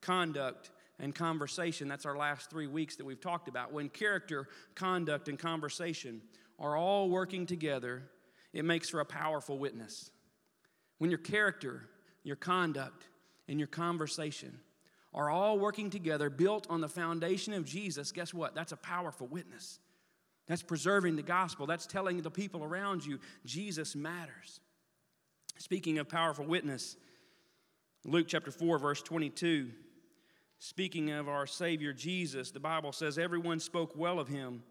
conduct, 0.00 0.70
and 1.00 1.14
conversation. 1.14 1.88
That's 1.88 2.06
our 2.06 2.16
last 2.16 2.50
three 2.50 2.66
weeks 2.66 2.96
that 2.96 3.04
we've 3.04 3.20
talked 3.20 3.48
about. 3.48 3.72
When 3.72 3.88
character, 3.88 4.48
conduct, 4.74 5.28
and 5.28 5.38
conversation 5.38 6.22
are 6.58 6.76
all 6.76 7.08
working 7.08 7.46
together, 7.46 8.02
it 8.52 8.64
makes 8.64 8.88
for 8.88 9.00
a 9.00 9.04
powerful 9.04 9.58
witness. 9.58 10.10
When 10.98 11.10
your 11.10 11.18
character, 11.18 11.88
your 12.24 12.36
conduct, 12.36 13.04
and 13.48 13.58
your 13.58 13.68
conversation 13.68 14.58
are 15.14 15.30
all 15.30 15.58
working 15.58 15.90
together, 15.90 16.28
built 16.28 16.66
on 16.68 16.80
the 16.80 16.88
foundation 16.88 17.54
of 17.54 17.64
Jesus, 17.64 18.12
guess 18.12 18.34
what? 18.34 18.54
That's 18.54 18.72
a 18.72 18.76
powerful 18.76 19.26
witness. 19.26 19.78
That's 20.46 20.62
preserving 20.62 21.16
the 21.16 21.22
gospel. 21.22 21.66
That's 21.66 21.86
telling 21.86 22.20
the 22.22 22.30
people 22.30 22.64
around 22.64 23.06
you 23.06 23.18
Jesus 23.44 23.94
matters. 23.94 24.60
Speaking 25.58 25.98
of 25.98 26.08
powerful 26.08 26.46
witness, 26.46 26.96
Luke 28.04 28.26
chapter 28.28 28.50
4, 28.50 28.78
verse 28.78 29.02
22 29.02 29.70
Speaking 30.58 31.10
of 31.10 31.28
our 31.28 31.46
Savior 31.46 31.92
Jesus, 31.92 32.50
the 32.50 32.60
Bible 32.60 32.92
says 32.92 33.18
everyone 33.18 33.60
spoke 33.60 33.92
well 33.96 34.18
of 34.18 34.28
him 34.28 34.62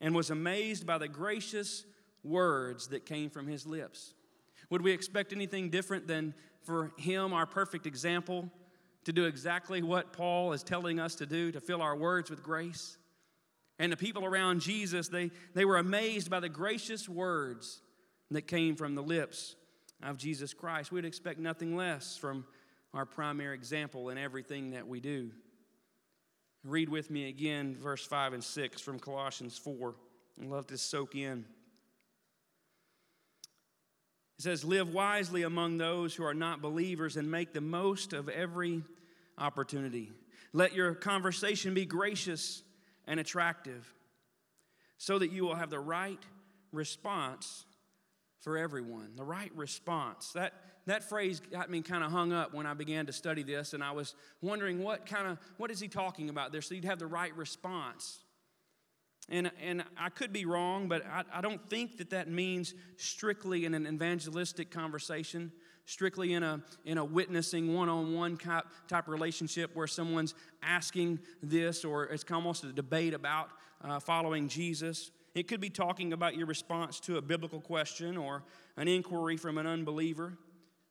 and 0.00 0.14
was 0.14 0.30
amazed 0.30 0.86
by 0.86 0.98
the 0.98 1.08
gracious 1.08 1.84
words 2.22 2.88
that 2.88 3.06
came 3.06 3.30
from 3.30 3.46
his 3.46 3.66
lips. 3.66 4.14
Would 4.68 4.82
we 4.82 4.92
expect 4.92 5.32
anything 5.32 5.70
different 5.70 6.06
than 6.06 6.34
for 6.62 6.92
him, 6.98 7.32
our 7.32 7.46
perfect 7.46 7.86
example, 7.86 8.50
to 9.04 9.12
do 9.12 9.24
exactly 9.24 9.82
what 9.82 10.12
Paul 10.12 10.52
is 10.52 10.62
telling 10.62 11.00
us 11.00 11.14
to 11.16 11.26
do, 11.26 11.50
to 11.50 11.60
fill 11.60 11.82
our 11.82 11.96
words 11.96 12.30
with 12.30 12.42
grace? 12.42 12.98
And 13.78 13.90
the 13.90 13.96
people 13.96 14.24
around 14.24 14.60
Jesus, 14.60 15.08
they, 15.08 15.30
they 15.54 15.64
were 15.64 15.78
amazed 15.78 16.30
by 16.30 16.40
the 16.40 16.48
gracious 16.48 17.08
words 17.08 17.80
that 18.30 18.42
came 18.42 18.76
from 18.76 18.94
the 18.94 19.02
lips 19.02 19.56
of 20.02 20.18
Jesus 20.18 20.52
Christ. 20.52 20.92
We'd 20.92 21.04
expect 21.04 21.38
nothing 21.38 21.74
less 21.74 22.16
from 22.16 22.44
our 22.94 23.06
primary 23.06 23.54
example 23.54 24.10
in 24.10 24.18
everything 24.18 24.72
that 24.72 24.86
we 24.86 25.00
do. 25.00 25.30
Read 26.64 26.88
with 26.88 27.10
me 27.10 27.28
again 27.28 27.76
verse 27.76 28.04
5 28.04 28.34
and 28.34 28.44
6 28.44 28.80
from 28.80 28.98
Colossians 28.98 29.58
4. 29.58 29.94
I 30.40 30.46
love 30.46 30.66
to 30.68 30.78
soak 30.78 31.14
in. 31.14 31.44
It 34.38 34.42
says, 34.42 34.64
Live 34.64 34.92
wisely 34.92 35.42
among 35.42 35.78
those 35.78 36.14
who 36.14 36.24
are 36.24 36.34
not 36.34 36.62
believers 36.62 37.16
and 37.16 37.30
make 37.30 37.52
the 37.52 37.60
most 37.60 38.12
of 38.12 38.28
every 38.28 38.82
opportunity. 39.38 40.12
Let 40.52 40.74
your 40.74 40.94
conversation 40.94 41.74
be 41.74 41.86
gracious 41.86 42.62
and 43.06 43.18
attractive 43.18 43.92
so 44.98 45.18
that 45.18 45.32
you 45.32 45.44
will 45.44 45.54
have 45.54 45.70
the 45.70 45.80
right 45.80 46.22
response 46.72 47.64
for 48.42 48.58
everyone. 48.58 49.12
The 49.16 49.24
right 49.24 49.50
response. 49.56 50.32
That 50.32 50.52
that 50.86 51.04
phrase 51.04 51.40
got 51.40 51.70
me 51.70 51.80
kind 51.80 52.02
of 52.02 52.10
hung 52.10 52.32
up 52.32 52.52
when 52.52 52.66
I 52.66 52.74
began 52.74 53.06
to 53.06 53.12
study 53.12 53.42
this, 53.42 53.72
and 53.72 53.82
I 53.82 53.92
was 53.92 54.14
wondering 54.40 54.82
what 54.82 55.06
kind 55.06 55.28
of 55.28 55.38
what 55.56 55.70
is 55.70 55.80
he 55.80 55.88
talking 55.88 56.28
about 56.28 56.52
there? 56.52 56.60
So 56.60 56.74
you'd 56.74 56.84
have 56.84 56.98
the 56.98 57.06
right 57.06 57.34
response. 57.36 58.24
And, 59.28 59.52
and 59.62 59.84
I 59.96 60.08
could 60.08 60.32
be 60.32 60.44
wrong, 60.44 60.88
but 60.88 61.06
I, 61.06 61.22
I 61.32 61.40
don't 61.40 61.70
think 61.70 61.98
that 61.98 62.10
that 62.10 62.28
means 62.28 62.74
strictly 62.96 63.64
in 63.64 63.72
an 63.72 63.86
evangelistic 63.86 64.70
conversation, 64.70 65.52
strictly 65.86 66.32
in 66.32 66.42
a, 66.42 66.60
in 66.84 66.98
a 66.98 67.04
witnessing 67.04 67.72
one 67.72 67.88
on 67.88 68.14
one 68.14 68.36
type, 68.36 69.06
relationship 69.06 69.70
where 69.74 69.86
someone's 69.86 70.34
asking 70.60 71.20
this 71.40 71.84
or 71.84 72.06
it's 72.06 72.24
almost 72.32 72.64
a 72.64 72.72
debate 72.72 73.14
about 73.14 73.50
uh, 73.82 74.00
following 74.00 74.48
Jesus. 74.48 75.12
It 75.34 75.48
could 75.48 75.60
be 75.60 75.70
talking 75.70 76.12
about 76.12 76.36
your 76.36 76.46
response 76.46 77.00
to 77.00 77.16
a 77.16 77.22
biblical 77.22 77.60
question 77.60 78.16
or 78.16 78.42
an 78.76 78.88
inquiry 78.88 79.36
from 79.36 79.58
an 79.58 79.66
unbeliever. 79.66 80.34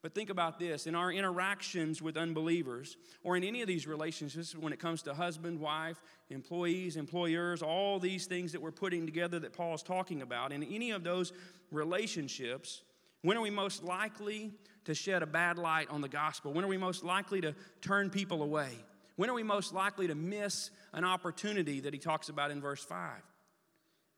But 0.01 0.15
think 0.15 0.31
about 0.31 0.57
this 0.57 0.87
in 0.87 0.95
our 0.95 1.11
interactions 1.11 2.01
with 2.01 2.17
unbelievers, 2.17 2.97
or 3.23 3.37
in 3.37 3.43
any 3.43 3.61
of 3.61 3.67
these 3.67 3.85
relationships, 3.85 4.55
when 4.55 4.73
it 4.73 4.79
comes 4.79 5.03
to 5.03 5.13
husband, 5.13 5.59
wife, 5.59 6.01
employees, 6.31 6.97
employers, 6.97 7.61
all 7.61 7.99
these 7.99 8.25
things 8.25 8.51
that 8.53 8.61
we're 8.61 8.71
putting 8.71 9.05
together 9.05 9.37
that 9.39 9.53
Paul 9.53 9.75
is 9.75 9.83
talking 9.83 10.23
about, 10.23 10.51
in 10.51 10.63
any 10.63 10.89
of 10.89 11.03
those 11.03 11.33
relationships, 11.69 12.81
when 13.21 13.37
are 13.37 13.41
we 13.41 13.51
most 13.51 13.83
likely 13.83 14.51
to 14.85 14.95
shed 14.95 15.21
a 15.21 15.27
bad 15.27 15.59
light 15.59 15.87
on 15.91 16.01
the 16.01 16.09
gospel? 16.09 16.51
When 16.51 16.65
are 16.65 16.69
we 16.69 16.77
most 16.77 17.03
likely 17.03 17.41
to 17.41 17.53
turn 17.81 18.09
people 18.09 18.41
away? 18.41 18.71
When 19.17 19.29
are 19.29 19.35
we 19.35 19.43
most 19.43 19.71
likely 19.71 20.07
to 20.07 20.15
miss 20.15 20.71
an 20.93 21.05
opportunity 21.05 21.81
that 21.81 21.93
he 21.93 21.99
talks 21.99 22.29
about 22.29 22.49
in 22.49 22.59
verse 22.59 22.83
5? 22.83 23.21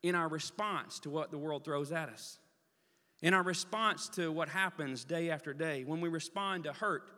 In 0.03 0.15
our 0.15 0.27
response 0.27 0.99
to 0.99 1.09
what 1.09 1.31
the 1.31 1.37
world 1.37 1.63
throws 1.63 1.91
at 1.91 2.09
us 2.09 2.37
in 3.23 3.33
our 3.33 3.41
response 3.41 4.09
to 4.09 4.31
what 4.31 4.49
happens 4.49 5.05
day 5.05 5.31
after 5.31 5.53
day, 5.53 5.85
when 5.85 6.01
we 6.01 6.09
respond 6.09 6.65
to 6.65 6.73
hurt, 6.73 7.09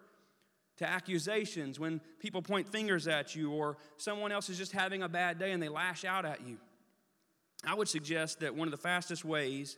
to 0.78 0.88
accusations, 0.88 1.80
when 1.80 2.00
people 2.20 2.44
point 2.44 2.70
fingers 2.70 3.08
at 3.08 3.36
you, 3.36 3.52
or 3.52 3.78
someone 3.98 4.32
else 4.32 4.48
is 4.48 4.58
just 4.58 4.72
having 4.72 5.02
a 5.02 5.10
bad 5.10 5.40
day 5.40 5.52
and 5.52 5.62
they 5.62 5.68
lash 5.68 6.06
out 6.06 6.24
at 6.24 6.46
you. 6.46 6.58
I 7.66 7.74
would 7.74 7.90
suggest 7.90 8.42
that 8.42 8.56
one 8.56 8.68
of 8.68 8.72
the 8.72 8.78
fastest 8.78 9.26
ways 9.26 9.78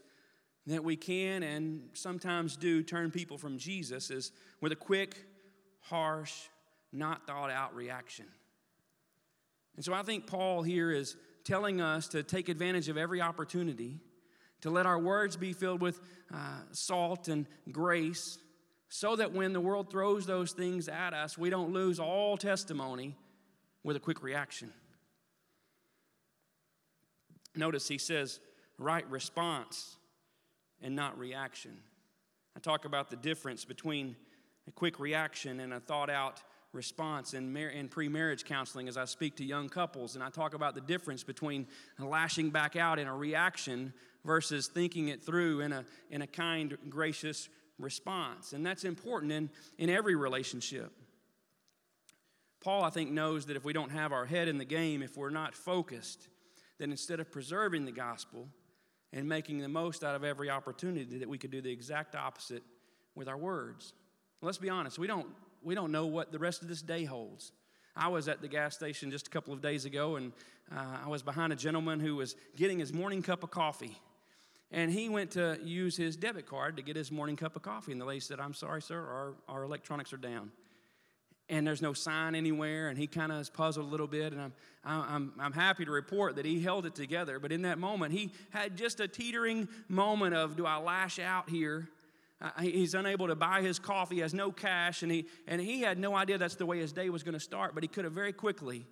that 0.65 0.83
we 0.83 0.97
can 0.97 1.43
and 1.43 1.83
sometimes 1.93 2.57
do 2.57 2.83
turn 2.83 3.09
people 3.09 3.37
from 3.37 3.57
Jesus 3.57 4.11
is 4.11 4.33
with 4.59 4.73
a 4.73 4.75
quick, 4.75 5.25
harsh, 5.79 6.33
not 6.91 7.25
thought 7.25 7.51
out 7.51 7.73
reaction. 7.73 8.25
And 9.77 9.85
so 9.85 9.93
I 9.93 10.01
think 10.03 10.27
Paul 10.27 10.61
here 10.61 10.91
is 10.91 11.15
telling 11.47 11.79
us 11.79 12.09
to 12.09 12.23
take 12.23 12.49
advantage 12.49 12.89
of 12.89 12.97
every 12.97 13.21
opportunity, 13.21 13.99
to 14.59 14.69
let 14.69 14.85
our 14.85 14.99
words 14.99 15.37
be 15.37 15.53
filled 15.53 15.81
with 15.81 16.01
uh, 16.33 16.59
salt 16.71 17.29
and 17.29 17.47
grace, 17.71 18.37
so 18.89 19.15
that 19.15 19.31
when 19.33 19.53
the 19.53 19.61
world 19.61 19.89
throws 19.89 20.25
those 20.25 20.51
things 20.51 20.89
at 20.89 21.13
us, 21.13 21.37
we 21.37 21.49
don't 21.49 21.71
lose 21.71 21.99
all 21.99 22.35
testimony 22.35 23.15
with 23.83 23.95
a 23.95 23.99
quick 23.99 24.21
reaction. 24.21 24.71
Notice 27.55 27.87
he 27.87 27.97
says, 27.97 28.39
right 28.77 29.09
response 29.09 29.95
and 30.81 30.95
not 30.95 31.17
reaction. 31.17 31.77
I 32.55 32.59
talk 32.59 32.85
about 32.85 33.09
the 33.09 33.15
difference 33.15 33.63
between 33.63 34.15
a 34.67 34.71
quick 34.71 34.99
reaction 34.99 35.61
and 35.61 35.73
a 35.73 35.79
thought 35.79 36.09
out 36.09 36.43
response 36.74 37.33
in, 37.33 37.51
mar- 37.51 37.69
in 37.69 37.88
pre 37.88 38.07
marriage 38.07 38.45
counseling 38.45 38.88
as 38.88 38.97
I 38.97 39.05
speak 39.05 39.38
to 39.38 39.45
young 39.45 39.69
couples. 39.69 40.15
And 40.15 40.24
I 40.24 40.29
talk 40.29 40.53
about 40.53 40.75
the 40.75 40.81
difference 40.81 41.24
between 41.24 41.67
lashing 42.00 42.50
back 42.50 42.75
out 42.75 43.00
in 43.00 43.07
a 43.07 43.15
reaction 43.15 43.93
versus 44.25 44.67
thinking 44.67 45.07
it 45.07 45.24
through 45.24 45.62
in 45.62 45.71
a, 45.71 45.86
in 46.09 46.21
a 46.21 46.27
kind, 46.27 46.77
gracious 46.89 47.50
response. 47.79 48.53
And 48.53 48.65
that's 48.65 48.83
important 48.83 49.31
in, 49.31 49.50
in 49.77 49.89
every 49.89 50.15
relationship. 50.15 50.91
Paul, 52.62 52.83
I 52.83 52.89
think, 52.89 53.12
knows 53.12 53.45
that 53.45 53.55
if 53.55 53.63
we 53.63 53.74
don't 53.74 53.91
have 53.91 54.12
our 54.12 54.25
head 54.25 54.47
in 54.47 54.57
the 54.57 54.65
game, 54.65 55.01
if 55.01 55.15
we're 55.15 55.29
not 55.29 55.55
focused, 55.55 56.27
then 56.79 56.91
instead 56.91 57.19
of 57.19 57.31
preserving 57.31 57.86
the 57.86 57.91
gospel 57.91 58.47
and 59.13 59.27
making 59.27 59.59
the 59.59 59.69
most 59.69 60.03
out 60.03 60.15
of 60.15 60.24
every 60.24 60.50
opportunity, 60.50 61.19
that 61.19 61.29
we 61.29 61.38
could 61.38 61.51
do 61.51 61.62
the 61.62 61.71
exact 61.71 62.15
opposite 62.15 62.63
with 63.15 63.27
our 63.27 63.38
words. 63.38 63.93
Let's 64.41 64.57
be 64.57 64.69
honest, 64.69 65.00
we 65.00 65.07
don't, 65.07 65.27
we 65.63 65.75
don't 65.75 65.91
know 65.91 66.05
what 66.05 66.31
the 66.31 66.39
rest 66.39 66.61
of 66.61 66.67
this 66.67 66.81
day 66.81 67.03
holds. 67.05 67.51
I 67.95 68.09
was 68.09 68.27
at 68.27 68.41
the 68.41 68.47
gas 68.47 68.75
station 68.75 69.11
just 69.11 69.27
a 69.27 69.29
couple 69.29 69.53
of 69.53 69.61
days 69.61 69.85
ago, 69.85 70.17
and 70.17 70.31
uh, 70.75 70.97
I 71.05 71.07
was 71.07 71.23
behind 71.23 71.51
a 71.51 71.55
gentleman 71.55 71.99
who 71.99 72.15
was 72.15 72.35
getting 72.55 72.79
his 72.79 72.93
morning 72.93 73.21
cup 73.21 73.43
of 73.43 73.51
coffee. 73.51 73.97
And 74.71 74.91
he 74.91 75.07
went 75.07 75.31
to 75.31 75.57
use 75.63 75.95
his 75.95 76.17
debit 76.17 76.45
card 76.45 76.75
to 76.77 76.83
get 76.83 76.95
his 76.95 77.11
morning 77.11 77.37
cup 77.37 77.55
of 77.55 77.61
coffee. 77.61 77.93
And 77.93 78.01
the 78.01 78.05
lady 78.05 78.19
said, 78.19 78.39
I'm 78.39 78.53
sorry, 78.53 78.81
sir, 78.81 78.99
our, 78.99 79.33
our 79.47 79.63
electronics 79.63 80.11
are 80.11 80.17
down. 80.17 80.51
And 81.49 81.65
there's 81.65 81.81
no 81.81 81.93
sign 81.93 82.35
anywhere. 82.35 82.89
And 82.89 82.97
he 82.97 83.07
kind 83.07 83.31
of 83.31 83.39
is 83.39 83.49
puzzled 83.49 83.85
a 83.85 83.89
little 83.89 84.07
bit. 84.07 84.33
And 84.33 84.41
I'm, 84.41 84.53
I'm, 84.83 85.33
I'm 85.39 85.53
happy 85.53 85.85
to 85.85 85.91
report 85.91 86.35
that 86.35 86.45
he 86.45 86.59
held 86.59 86.85
it 86.85 86.95
together. 86.95 87.39
But 87.39 87.53
in 87.53 87.61
that 87.61 87.77
moment, 87.79 88.13
he 88.13 88.33
had 88.49 88.75
just 88.75 88.99
a 88.99 89.07
teetering 89.07 89.69
moment 89.87 90.35
of, 90.35 90.57
do 90.57 90.65
I 90.65 90.77
lash 90.77 91.17
out 91.17 91.49
here? 91.49 91.87
Uh, 92.39 92.51
he's 92.62 92.94
unable 92.94 93.27
to 93.27 93.36
buy 93.36 93.62
his 93.62 93.79
coffee, 93.79 94.15
He 94.15 94.22
has 94.22 94.34
no 94.34 94.51
cash, 94.51 95.01
and 95.01 95.12
he, 95.12 95.25
and 95.48 95.60
he 95.60 95.82
had 95.82 95.98
no 95.98 96.15
idea 96.15 96.38
that's 96.38 96.56
the 96.56 96.65
way 96.65 96.79
his 96.79 96.91
day 96.91 97.10
was 97.10 97.24
going 97.24 97.34
to 97.34 97.39
start, 97.39 97.74
but 97.74 97.84
he 97.84 97.88
could 97.88 98.03
have 98.03 98.13
very 98.13 98.34
quickly 98.34 98.86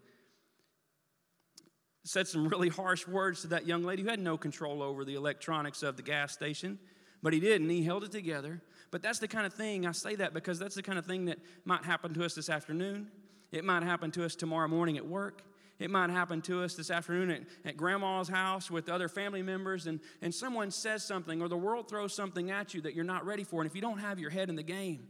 said 2.05 2.27
some 2.27 2.47
really 2.47 2.69
harsh 2.69 3.07
words 3.07 3.41
to 3.41 3.47
that 3.47 3.65
young 3.65 3.83
lady 3.83 4.03
who 4.03 4.09
had 4.09 4.19
no 4.19 4.37
control 4.37 4.81
over 4.81 5.03
the 5.03 5.15
electronics 5.15 5.83
of 5.83 5.97
the 5.97 6.03
gas 6.03 6.31
station, 6.31 6.79
but 7.21 7.33
he 7.33 7.39
didn't. 7.39 7.69
He 7.69 7.83
held 7.83 8.03
it 8.03 8.11
together. 8.11 8.61
But 8.91 9.01
that's 9.01 9.19
the 9.19 9.27
kind 9.27 9.45
of 9.45 9.53
thing, 9.53 9.85
I 9.87 9.91
say 9.91 10.15
that 10.15 10.33
because 10.33 10.59
that's 10.59 10.75
the 10.75 10.83
kind 10.83 10.99
of 10.99 11.05
thing 11.05 11.25
that 11.25 11.39
might 11.65 11.83
happen 11.83 12.13
to 12.13 12.23
us 12.23 12.35
this 12.35 12.49
afternoon. 12.49 13.07
It 13.51 13.65
might 13.65 13.83
happen 13.83 14.11
to 14.11 14.25
us 14.25 14.35
tomorrow 14.35 14.67
morning 14.67 14.97
at 14.97 15.05
work. 15.05 15.41
It 15.77 15.91
might 15.91 16.09
happen 16.09 16.41
to 16.43 16.63
us 16.63 16.75
this 16.75 16.89
afternoon 16.89 17.31
at, 17.31 17.41
at 17.65 17.77
grandma's 17.77 18.29
house 18.29 18.71
with 18.71 18.87
other 18.87 19.09
family 19.09 19.41
members, 19.41 19.87
and, 19.87 19.99
and 20.21 20.33
someone 20.33 20.71
says 20.71 21.03
something, 21.03 21.41
or 21.41 21.49
the 21.49 21.57
world 21.57 21.89
throws 21.89 22.13
something 22.13 22.49
at 22.49 22.73
you 22.73 22.81
that 22.81 22.95
you're 22.95 23.03
not 23.03 23.25
ready 23.25 23.43
for. 23.43 23.61
And 23.61 23.69
if 23.69 23.75
you 23.75 23.81
don't 23.81 23.97
have 23.97 24.19
your 24.19 24.29
head 24.29 24.49
in 24.49 24.55
the 24.55 24.63
game, 24.63 25.07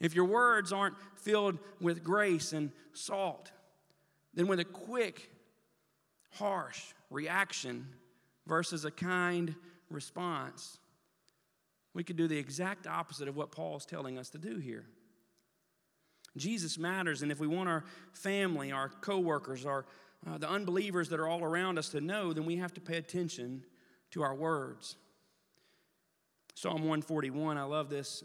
if 0.00 0.14
your 0.14 0.24
words 0.24 0.72
aren't 0.72 0.96
filled 1.16 1.58
with 1.80 2.02
grace 2.02 2.52
and 2.52 2.72
salt, 2.92 3.52
then 4.34 4.46
with 4.46 4.60
a 4.60 4.64
quick 4.64 5.30
harsh 6.30 6.82
reaction 7.10 7.86
versus 8.46 8.84
a 8.84 8.90
kind 8.90 9.54
response, 9.90 10.78
we 11.94 12.02
could 12.02 12.16
do 12.16 12.26
the 12.26 12.38
exact 12.38 12.86
opposite 12.86 13.28
of 13.28 13.36
what 13.36 13.52
Paul's 13.52 13.84
telling 13.84 14.18
us 14.18 14.30
to 14.30 14.38
do 14.38 14.56
here. 14.56 14.86
Jesus 16.36 16.78
matters, 16.78 17.22
and 17.22 17.30
if 17.30 17.40
we 17.40 17.46
want 17.46 17.68
our 17.68 17.84
family, 18.12 18.72
our 18.72 18.88
coworkers, 18.88 19.66
our 19.66 19.84
uh, 20.26 20.38
the 20.38 20.48
unbelievers 20.48 21.08
that 21.08 21.18
are 21.18 21.26
all 21.26 21.42
around 21.42 21.78
us 21.78 21.88
to 21.90 22.00
know, 22.00 22.32
then 22.32 22.44
we 22.44 22.56
have 22.56 22.72
to 22.74 22.80
pay 22.80 22.96
attention 22.96 23.64
to 24.12 24.22
our 24.22 24.34
words. 24.34 24.96
Psalm 26.54 26.82
141, 26.82 27.58
I 27.58 27.64
love 27.64 27.90
this, 27.90 28.22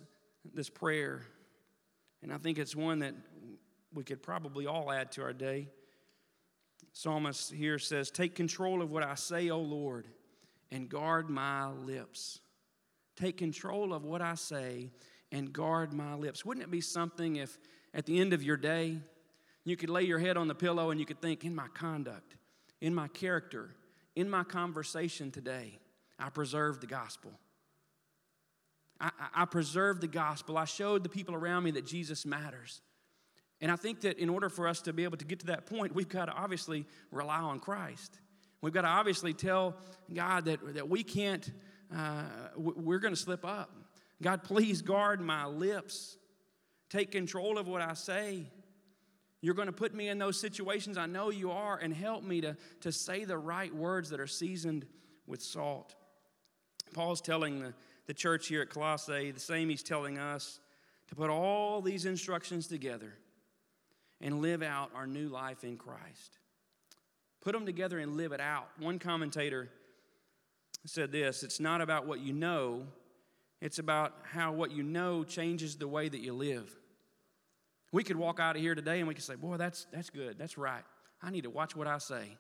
this 0.54 0.70
prayer, 0.70 1.24
and 2.22 2.32
I 2.32 2.38
think 2.38 2.60
it's 2.60 2.76
one 2.76 3.00
that 3.00 3.16
we 3.94 4.04
could 4.04 4.22
probably 4.22 4.68
all 4.68 4.92
add 4.92 5.12
to 5.14 5.24
our 5.24 5.34
day. 5.34 5.70
Psalmist 6.94 7.52
here 7.52 7.80
says, 7.80 8.12
Take 8.12 8.36
control 8.36 8.82
of 8.82 8.92
what 8.92 9.04
I 9.04 9.16
say, 9.16 9.50
O 9.50 9.60
Lord, 9.60 10.08
and 10.72 10.90
guard 10.90 11.30
my 11.30 11.70
lips. 11.70 12.42
Take 13.16 13.38
control 13.38 13.94
of 13.94 14.04
what 14.04 14.22
I 14.22 14.36
say 14.36 14.92
and 15.32 15.52
guard 15.52 15.94
my 15.94 16.14
lips. 16.14 16.46
Wouldn't 16.46 16.64
it 16.64 16.72
be 16.72 16.82
something 16.82 17.38
if 17.38 17.58
at 17.98 18.06
the 18.06 18.22
end 18.22 18.32
of 18.32 18.44
your 18.44 18.56
day, 18.56 19.00
you 19.66 19.76
could 19.76 19.90
lay 19.90 20.04
your 20.04 20.20
head 20.20 20.38
on 20.38 20.48
the 20.48 20.56
pillow 20.56 20.92
and 20.92 21.00
you 21.00 21.06
could 21.06 21.20
think, 21.20 21.44
in 21.44 21.54
my 21.54 21.68
conduct, 21.74 22.36
in 22.80 22.94
my 22.94 23.08
character, 23.10 23.72
in 24.16 24.30
my 24.30 24.44
conversation 24.44 25.32
today, 25.32 25.80
I 26.20 26.30
preserved 26.30 26.82
the 26.82 26.88
gospel. 26.88 27.32
I, 29.02 29.12
I, 29.36 29.46
preserved 29.46 30.02
the 30.02 30.08
gospel. 30.08 30.58
I 30.58 30.66
showed 30.66 31.04
the 31.04 31.10
people 31.10 31.36
around 31.36 31.64
me 31.64 31.72
that 31.72 31.86
Jesus 31.86 32.26
matters. 32.26 32.82
And 33.62 33.72
I 33.72 33.76
think 33.76 34.02
that 34.02 34.20
in 34.20 34.30
order 34.30 34.50
for 34.50 34.68
us 34.68 34.82
to 34.82 34.94
be 34.94 35.04
able 35.04 35.18
to 35.18 35.26
get 35.26 35.40
to 35.40 35.48
that 35.48 35.66
point, 35.66 35.94
we've 35.94 36.10
got 36.10 36.26
to 36.26 36.34
obviously 36.34 36.86
rely 37.12 37.40
on 37.40 37.60
Christ. 37.60 38.20
We've 38.62 38.74
got 38.74 38.82
to 38.82 38.88
obviously 38.88 39.34
tell 39.34 39.76
God 40.14 40.46
that, 40.46 40.76
that 40.76 40.88
we 40.88 41.04
can't, 41.04 41.52
uh, 41.96 42.24
we're 42.56 43.00
going 43.00 43.14
to 43.14 43.20
slip 43.20 43.46
up. 43.46 43.72
God, 44.22 44.44
please 44.44 44.82
guard 44.82 45.20
my 45.20 45.46
lips. 45.46 46.18
Take 46.90 47.12
control 47.12 47.58
of 47.58 47.68
what 47.68 47.82
I 47.82 47.94
say. 47.94 48.48
You're 49.42 49.54
going 49.54 49.68
to 49.68 49.74
put 49.74 49.94
me 49.94 50.10
in 50.10 50.18
those 50.18 50.40
situations. 50.40 50.98
I 50.98 51.06
know 51.06 51.30
you 51.30 51.52
are, 51.52 51.78
and 51.78 51.94
help 51.94 52.24
me 52.24 52.42
to, 52.42 52.58
to 52.82 52.92
say 52.92 53.24
the 53.24 53.38
right 53.38 53.74
words 53.74 54.10
that 54.10 54.20
are 54.20 54.28
seasoned 54.28 54.86
with 55.28 55.42
salt. 55.42 55.96
Paul's 56.94 57.22
telling 57.22 57.60
the, 57.60 57.74
the 58.08 58.14
church 58.14 58.48
here 58.48 58.62
at 58.62 58.70
Colossae 58.70 59.32
the 59.32 59.40
same 59.40 59.70
he's 59.70 59.84
telling 59.84 60.18
us 60.18 60.60
to 61.10 61.16
put 61.16 61.30
all 61.30 61.82
these 61.82 62.06
instructions 62.06 62.68
together 62.68 63.14
and 64.22 64.42
live 64.42 64.64
out 64.64 64.92
our 64.96 65.06
new 65.06 65.28
life 65.28 65.64
in 65.64 65.78
Christ. 65.78 66.40
Put 67.42 67.54
them 67.54 67.66
together 67.66 68.00
and 68.00 68.18
live 68.18 68.32
it 68.32 68.42
out. 68.42 68.68
One 68.80 69.00
commentator 69.00 69.70
said 70.86 71.12
this 71.12 71.44
it's 71.44 71.60
not 71.60 71.82
about 71.82 72.08
what 72.08 72.20
you 72.22 72.34
know, 72.34 72.88
it's 73.62 73.80
about 73.80 74.14
how 74.24 74.52
what 74.52 74.72
you 74.72 74.84
know 74.84 75.24
changes 75.24 75.78
the 75.78 75.88
way 75.88 76.08
that 76.08 76.20
you 76.20 76.34
live. 76.34 76.74
We 77.92 78.04
could 78.04 78.18
walk 78.18 78.40
out 78.40 78.56
of 78.56 78.62
here 78.62 78.76
today 78.76 79.00
and 79.00 79.08
we 79.08 79.14
could 79.14 79.24
say, 79.24 79.36
Boy, 79.36 79.58
that's, 79.58 79.88
that's 79.92 80.10
good. 80.10 80.38
That's 80.38 80.58
right. 80.58 80.84
I 81.22 81.32
need 81.32 81.44
to 81.44 81.50
watch 81.50 81.76
what 81.76 81.88
I 81.88 81.98
say. 81.98 82.38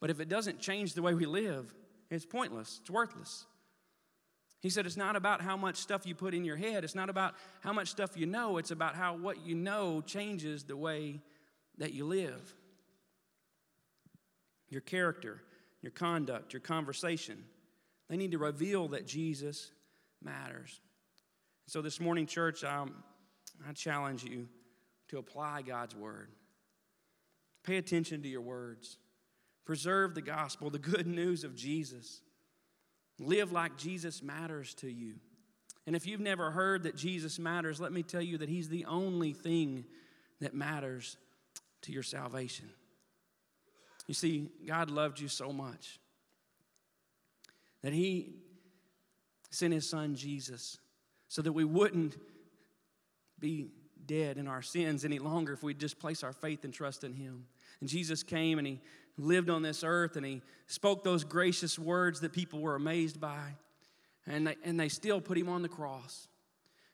But 0.00 0.10
if 0.10 0.20
it 0.20 0.28
doesn't 0.28 0.60
change 0.60 0.94
the 0.94 1.02
way 1.02 1.14
we 1.14 1.26
live, 1.26 1.74
it's 2.10 2.26
pointless, 2.26 2.78
it's 2.80 2.90
worthless. 2.90 3.46
He 4.60 4.70
said 4.70 4.86
it's 4.86 4.96
not 4.96 5.14
about 5.14 5.42
how 5.42 5.58
much 5.58 5.76
stuff 5.76 6.06
you 6.06 6.14
put 6.14 6.32
in 6.32 6.44
your 6.44 6.56
head, 6.56 6.84
it's 6.84 6.94
not 6.94 7.10
about 7.10 7.34
how 7.60 7.72
much 7.72 7.88
stuff 7.88 8.16
you 8.16 8.26
know, 8.26 8.58
it's 8.58 8.70
about 8.70 8.94
how 8.94 9.16
what 9.16 9.44
you 9.44 9.54
know 9.54 10.00
changes 10.00 10.64
the 10.64 10.76
way 10.76 11.20
that 11.78 11.92
you 11.92 12.06
live. 12.06 12.54
Your 14.68 14.80
character, 14.80 15.42
your 15.82 15.92
conduct, 15.92 16.52
your 16.52 16.60
conversation, 16.60 17.44
they 18.08 18.16
need 18.16 18.32
to 18.32 18.38
reveal 18.38 18.88
that 18.88 19.06
Jesus 19.06 19.70
matters. 20.24 20.80
So 21.66 21.82
this 21.82 22.00
morning, 22.00 22.26
church, 22.26 22.64
um, 22.64 22.94
I 23.68 23.72
challenge 23.72 24.24
you 24.24 24.48
to 25.08 25.18
apply 25.18 25.62
God's 25.62 25.94
word. 25.94 26.30
Pay 27.64 27.76
attention 27.76 28.22
to 28.22 28.28
your 28.28 28.42
words. 28.42 28.98
Preserve 29.64 30.14
the 30.14 30.22
gospel, 30.22 30.70
the 30.70 30.78
good 30.78 31.06
news 31.06 31.44
of 31.44 31.54
Jesus. 31.54 32.20
Live 33.18 33.52
like 33.52 33.76
Jesus 33.76 34.22
matters 34.22 34.74
to 34.74 34.90
you. 34.90 35.14
And 35.86 35.94
if 35.94 36.06
you've 36.06 36.20
never 36.20 36.50
heard 36.50 36.82
that 36.84 36.96
Jesus 36.96 37.38
matters, 37.38 37.80
let 37.80 37.92
me 37.92 38.02
tell 38.02 38.22
you 38.22 38.38
that 38.38 38.48
He's 38.48 38.68
the 38.68 38.84
only 38.86 39.32
thing 39.32 39.84
that 40.40 40.54
matters 40.54 41.16
to 41.82 41.92
your 41.92 42.02
salvation. 42.02 42.70
You 44.06 44.14
see, 44.14 44.50
God 44.66 44.90
loved 44.90 45.20
you 45.20 45.28
so 45.28 45.52
much 45.52 45.98
that 47.82 47.92
He 47.92 48.34
sent 49.54 49.72
His 49.72 49.88
Son 49.88 50.14
Jesus 50.14 50.78
so 51.28 51.42
that 51.42 51.52
we 51.52 51.64
wouldn't 51.64 52.16
be 53.38 53.68
dead 54.06 54.36
in 54.36 54.46
our 54.46 54.62
sins 54.62 55.04
any 55.04 55.18
longer 55.18 55.52
if 55.52 55.62
we 55.62 55.74
just 55.74 55.98
place 55.98 56.22
our 56.22 56.32
faith 56.32 56.64
and 56.64 56.72
trust 56.72 57.04
in 57.04 57.12
Him. 57.14 57.46
And 57.80 57.88
Jesus 57.88 58.22
came 58.22 58.58
and 58.58 58.66
He 58.66 58.80
lived 59.16 59.50
on 59.50 59.62
this 59.62 59.84
earth 59.84 60.16
and 60.16 60.26
he 60.26 60.42
spoke 60.66 61.04
those 61.04 61.24
gracious 61.24 61.78
words 61.78 62.20
that 62.20 62.32
people 62.32 62.60
were 62.60 62.74
amazed 62.74 63.20
by. 63.20 63.54
And 64.26 64.46
they, 64.46 64.56
and 64.64 64.80
they 64.80 64.88
still 64.88 65.20
put 65.20 65.36
him 65.36 65.48
on 65.48 65.62
the 65.62 65.68
cross. 65.68 66.28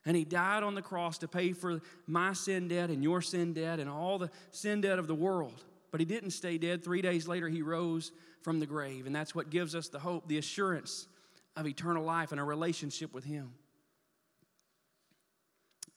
And 0.04 0.16
he 0.16 0.24
died 0.24 0.62
on 0.62 0.74
the 0.74 0.82
cross 0.82 1.18
to 1.18 1.28
pay 1.28 1.52
for 1.52 1.80
my 2.06 2.32
sin 2.32 2.68
debt 2.68 2.90
and 2.90 3.02
your 3.02 3.20
sin 3.20 3.52
debt 3.52 3.78
and 3.78 3.88
all 3.88 4.18
the 4.18 4.30
sin 4.50 4.80
debt 4.80 4.98
of 4.98 5.06
the 5.06 5.14
world. 5.14 5.64
but 5.90 6.00
he 6.00 6.06
didn't 6.06 6.30
stay 6.30 6.56
dead. 6.56 6.84
Three 6.84 7.02
days 7.02 7.26
later, 7.26 7.48
he 7.48 7.62
rose 7.62 8.12
from 8.42 8.60
the 8.60 8.66
grave. 8.66 9.06
And 9.06 9.14
that's 9.14 9.34
what 9.34 9.50
gives 9.50 9.74
us 9.74 9.88
the 9.88 9.98
hope, 9.98 10.26
the 10.28 10.38
assurance 10.38 11.06
of 11.56 11.66
eternal 11.66 12.04
life 12.04 12.32
and 12.32 12.40
a 12.40 12.44
relationship 12.44 13.12
with 13.12 13.24
him. 13.24 13.52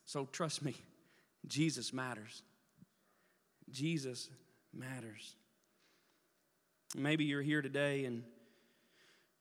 So 0.05 0.27
trust 0.31 0.63
me, 0.63 0.75
Jesus 1.47 1.93
matters. 1.93 2.41
Jesus 3.71 4.29
matters. 4.73 5.35
Maybe 6.95 7.25
you're 7.25 7.41
here 7.41 7.61
today 7.61 8.05
and 8.05 8.23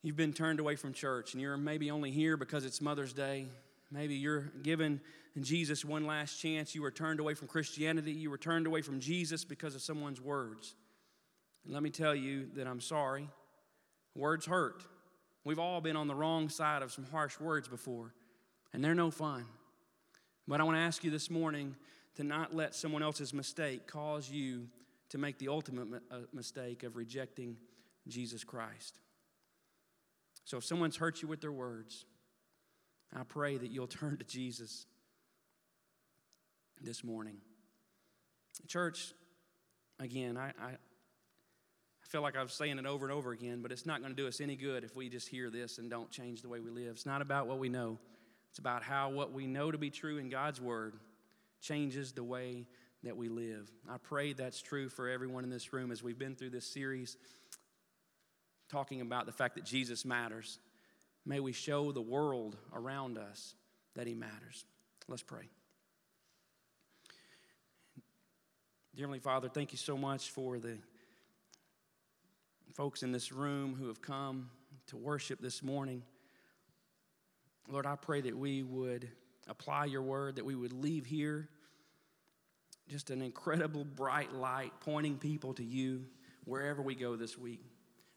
you've 0.02 0.16
been 0.16 0.32
turned 0.32 0.60
away 0.60 0.76
from 0.76 0.92
church 0.92 1.34
and 1.34 1.40
you're 1.40 1.56
maybe 1.56 1.90
only 1.90 2.10
here 2.10 2.36
because 2.36 2.64
it's 2.64 2.80
Mother's 2.80 3.12
Day. 3.12 3.46
Maybe 3.90 4.14
you're 4.14 4.50
given 4.62 5.00
Jesus 5.40 5.84
one 5.84 6.06
last 6.06 6.40
chance. 6.40 6.74
You 6.74 6.82
were 6.82 6.90
turned 6.90 7.20
away 7.20 7.34
from 7.34 7.48
Christianity. 7.48 8.12
You 8.12 8.30
were 8.30 8.38
turned 8.38 8.66
away 8.66 8.82
from 8.82 9.00
Jesus 9.00 9.44
because 9.44 9.74
of 9.74 9.82
someone's 9.82 10.20
words. 10.20 10.74
And 11.64 11.74
let 11.74 11.82
me 11.82 11.90
tell 11.90 12.14
you 12.14 12.48
that 12.54 12.66
I'm 12.66 12.80
sorry. 12.80 13.28
Words 14.14 14.46
hurt. 14.46 14.84
We've 15.44 15.58
all 15.58 15.80
been 15.80 15.96
on 15.96 16.06
the 16.06 16.14
wrong 16.14 16.48
side 16.48 16.82
of 16.82 16.92
some 16.92 17.04
harsh 17.04 17.40
words 17.40 17.68
before, 17.68 18.14
and 18.72 18.84
they're 18.84 18.94
no 18.94 19.10
fun. 19.10 19.44
But 20.46 20.60
I 20.60 20.64
want 20.64 20.76
to 20.76 20.82
ask 20.82 21.02
you 21.02 21.10
this 21.10 21.30
morning 21.30 21.76
to 22.16 22.24
not 22.24 22.54
let 22.54 22.74
someone 22.74 23.02
else's 23.02 23.32
mistake 23.32 23.86
cause 23.86 24.30
you 24.30 24.68
to 25.10 25.18
make 25.18 25.38
the 25.38 25.48
ultimate 25.48 26.02
uh, 26.10 26.18
mistake 26.32 26.82
of 26.84 26.96
rejecting 26.96 27.56
Jesus 28.08 28.44
Christ. 28.44 28.98
So 30.44 30.58
if 30.58 30.64
someone's 30.64 30.96
hurt 30.96 31.22
you 31.22 31.28
with 31.28 31.40
their 31.40 31.52
words, 31.52 32.04
I 33.14 33.22
pray 33.24 33.56
that 33.56 33.70
you'll 33.70 33.86
turn 33.88 34.16
to 34.18 34.24
Jesus 34.24 34.86
this 36.80 37.04
morning. 37.04 37.36
Church, 38.66 39.12
again, 39.98 40.36
I, 40.36 40.52
I, 40.60 40.70
I 40.70 40.76
feel 42.12 42.20
like 42.20 42.36
I'm 42.36 42.50
saying 42.50 42.78
it 42.78 42.84
over 42.84 43.06
and 43.06 43.12
over 43.12 43.32
again, 43.32 43.62
but 43.62 43.72
it's 43.72 43.86
not 43.86 44.00
going 44.00 44.14
to 44.14 44.22
do 44.22 44.28
us 44.28 44.42
any 44.42 44.54
good 44.54 44.84
if 44.84 44.94
we 44.94 45.08
just 45.08 45.30
hear 45.30 45.48
this 45.48 45.78
and 45.78 45.88
don't 45.88 46.10
change 46.10 46.42
the 46.42 46.48
way 46.48 46.60
we 46.60 46.68
live. 46.68 46.90
It's 46.90 47.06
not 47.06 47.22
about 47.22 47.46
what 47.46 47.58
we 47.58 47.70
know, 47.70 47.98
it's 48.50 48.58
about 48.58 48.82
how 48.82 49.08
what 49.08 49.32
we 49.32 49.46
know 49.46 49.70
to 49.70 49.78
be 49.78 49.88
true 49.88 50.18
in 50.18 50.28
God's 50.28 50.60
Word 50.60 50.94
changes 51.62 52.12
the 52.12 52.22
way 52.22 52.66
that 53.02 53.16
we 53.16 53.30
live. 53.30 53.70
I 53.90 53.96
pray 53.96 54.34
that's 54.34 54.60
true 54.60 54.90
for 54.90 55.08
everyone 55.08 55.42
in 55.42 55.48
this 55.48 55.72
room 55.72 55.90
as 55.90 56.02
we've 56.02 56.18
been 56.18 56.36
through 56.36 56.50
this 56.50 56.66
series 56.66 57.16
talking 58.70 59.00
about 59.00 59.24
the 59.24 59.32
fact 59.32 59.54
that 59.54 59.64
Jesus 59.64 60.04
matters. 60.04 60.58
May 61.24 61.40
we 61.40 61.52
show 61.52 61.92
the 61.92 62.02
world 62.02 62.58
around 62.74 63.16
us 63.16 63.54
that 63.94 64.06
He 64.06 64.14
matters. 64.14 64.66
Let's 65.08 65.22
pray. 65.22 65.48
Dear 68.94 69.04
Heavenly 69.04 69.20
Father, 69.20 69.48
thank 69.48 69.72
you 69.72 69.78
so 69.78 69.96
much 69.96 70.28
for 70.28 70.58
the 70.58 70.76
folks 72.74 73.02
in 73.02 73.12
this 73.12 73.32
room 73.32 73.74
who 73.78 73.88
have 73.88 74.00
come 74.00 74.48
to 74.86 74.96
worship 74.96 75.40
this 75.40 75.62
morning. 75.62 76.02
Lord, 77.68 77.86
I 77.86 77.96
pray 77.96 78.22
that 78.22 78.36
we 78.36 78.62
would 78.62 79.08
apply 79.46 79.86
your 79.86 80.02
word, 80.02 80.36
that 80.36 80.44
we 80.44 80.54
would 80.54 80.72
leave 80.72 81.04
here 81.04 81.48
just 82.88 83.10
an 83.10 83.22
incredible 83.22 83.84
bright 83.84 84.32
light 84.32 84.72
pointing 84.80 85.18
people 85.18 85.54
to 85.54 85.64
you 85.64 86.04
wherever 86.44 86.82
we 86.82 86.94
go 86.94 87.14
this 87.14 87.36
week. 87.36 87.60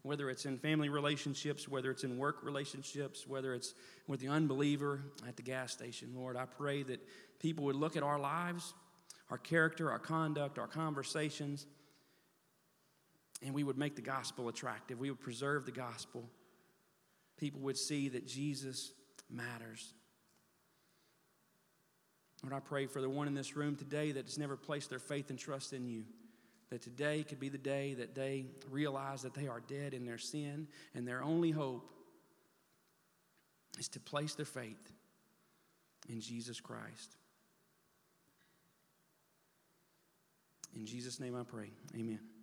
Whether 0.04 0.30
it's 0.30 0.46
in 0.46 0.58
family 0.58 0.90
relationships, 0.90 1.68
whether 1.68 1.92
it's 1.92 2.04
in 2.04 2.18
work 2.18 2.44
relationships, 2.44 3.28
whether 3.28 3.54
it's 3.54 3.74
with 4.08 4.20
the 4.20 4.28
unbeliever 4.28 5.02
at 5.28 5.36
the 5.36 5.42
gas 5.42 5.74
station, 5.74 6.14
Lord, 6.16 6.38
I 6.38 6.46
pray 6.46 6.84
that 6.84 7.02
people 7.40 7.66
would 7.66 7.76
look 7.76 7.98
at 7.98 8.04
our 8.04 8.20
lives, 8.20 8.74
our 9.32 9.38
character, 9.38 9.92
our 9.92 10.00
conduct, 10.00 10.60
our 10.60 10.68
conversations, 10.68 11.66
and 13.46 13.54
we 13.54 13.64
would 13.64 13.78
make 13.78 13.96
the 13.96 14.02
gospel 14.02 14.50
attractive. 14.50 15.00
We 15.00 15.12
would 15.12 15.20
preserve 15.20 15.66
the 15.66 15.72
gospel. 15.72 16.28
People 17.38 17.62
would 17.62 17.78
see 17.78 18.10
that 18.10 18.28
Jesus 18.28 18.92
matters. 19.30 19.94
Lord, 22.42 22.54
I 22.54 22.60
pray 22.60 22.88
for 22.88 23.02
the 23.02 23.10
one 23.10 23.28
in 23.28 23.36
this 23.36 23.56
room 23.56 23.76
today 23.76 24.12
that 24.14 24.26
has 24.26 24.40
never 24.40 24.58
placed 24.58 24.90
their 24.90 25.00
faith 25.00 25.30
and 25.30 25.38
trust 25.38 25.74
in 25.74 25.86
you. 25.86 26.06
That 26.72 26.82
today 26.82 27.24
could 27.24 27.40
be 27.40 27.50
the 27.50 27.60
day 27.60 27.94
that 27.94 28.16
they 28.16 28.48
realize 28.72 29.22
that 29.22 29.36
they 29.36 29.48
are 29.48 29.62
dead 29.62 29.94
in 29.94 30.06
their 30.06 30.18
sin 30.18 30.68
and 30.96 31.08
their 31.08 31.24
only 31.24 31.52
hope 31.52 31.88
is 33.78 33.88
to 33.90 34.00
place 34.00 34.34
their 34.34 34.46
faith 34.46 34.92
in 36.10 36.20
Jesus 36.20 36.60
Christ. 36.60 37.16
In 40.76 40.86
Jesus' 40.86 41.20
name 41.20 41.36
I 41.36 41.44
pray. 41.44 41.70
Amen. 41.96 42.35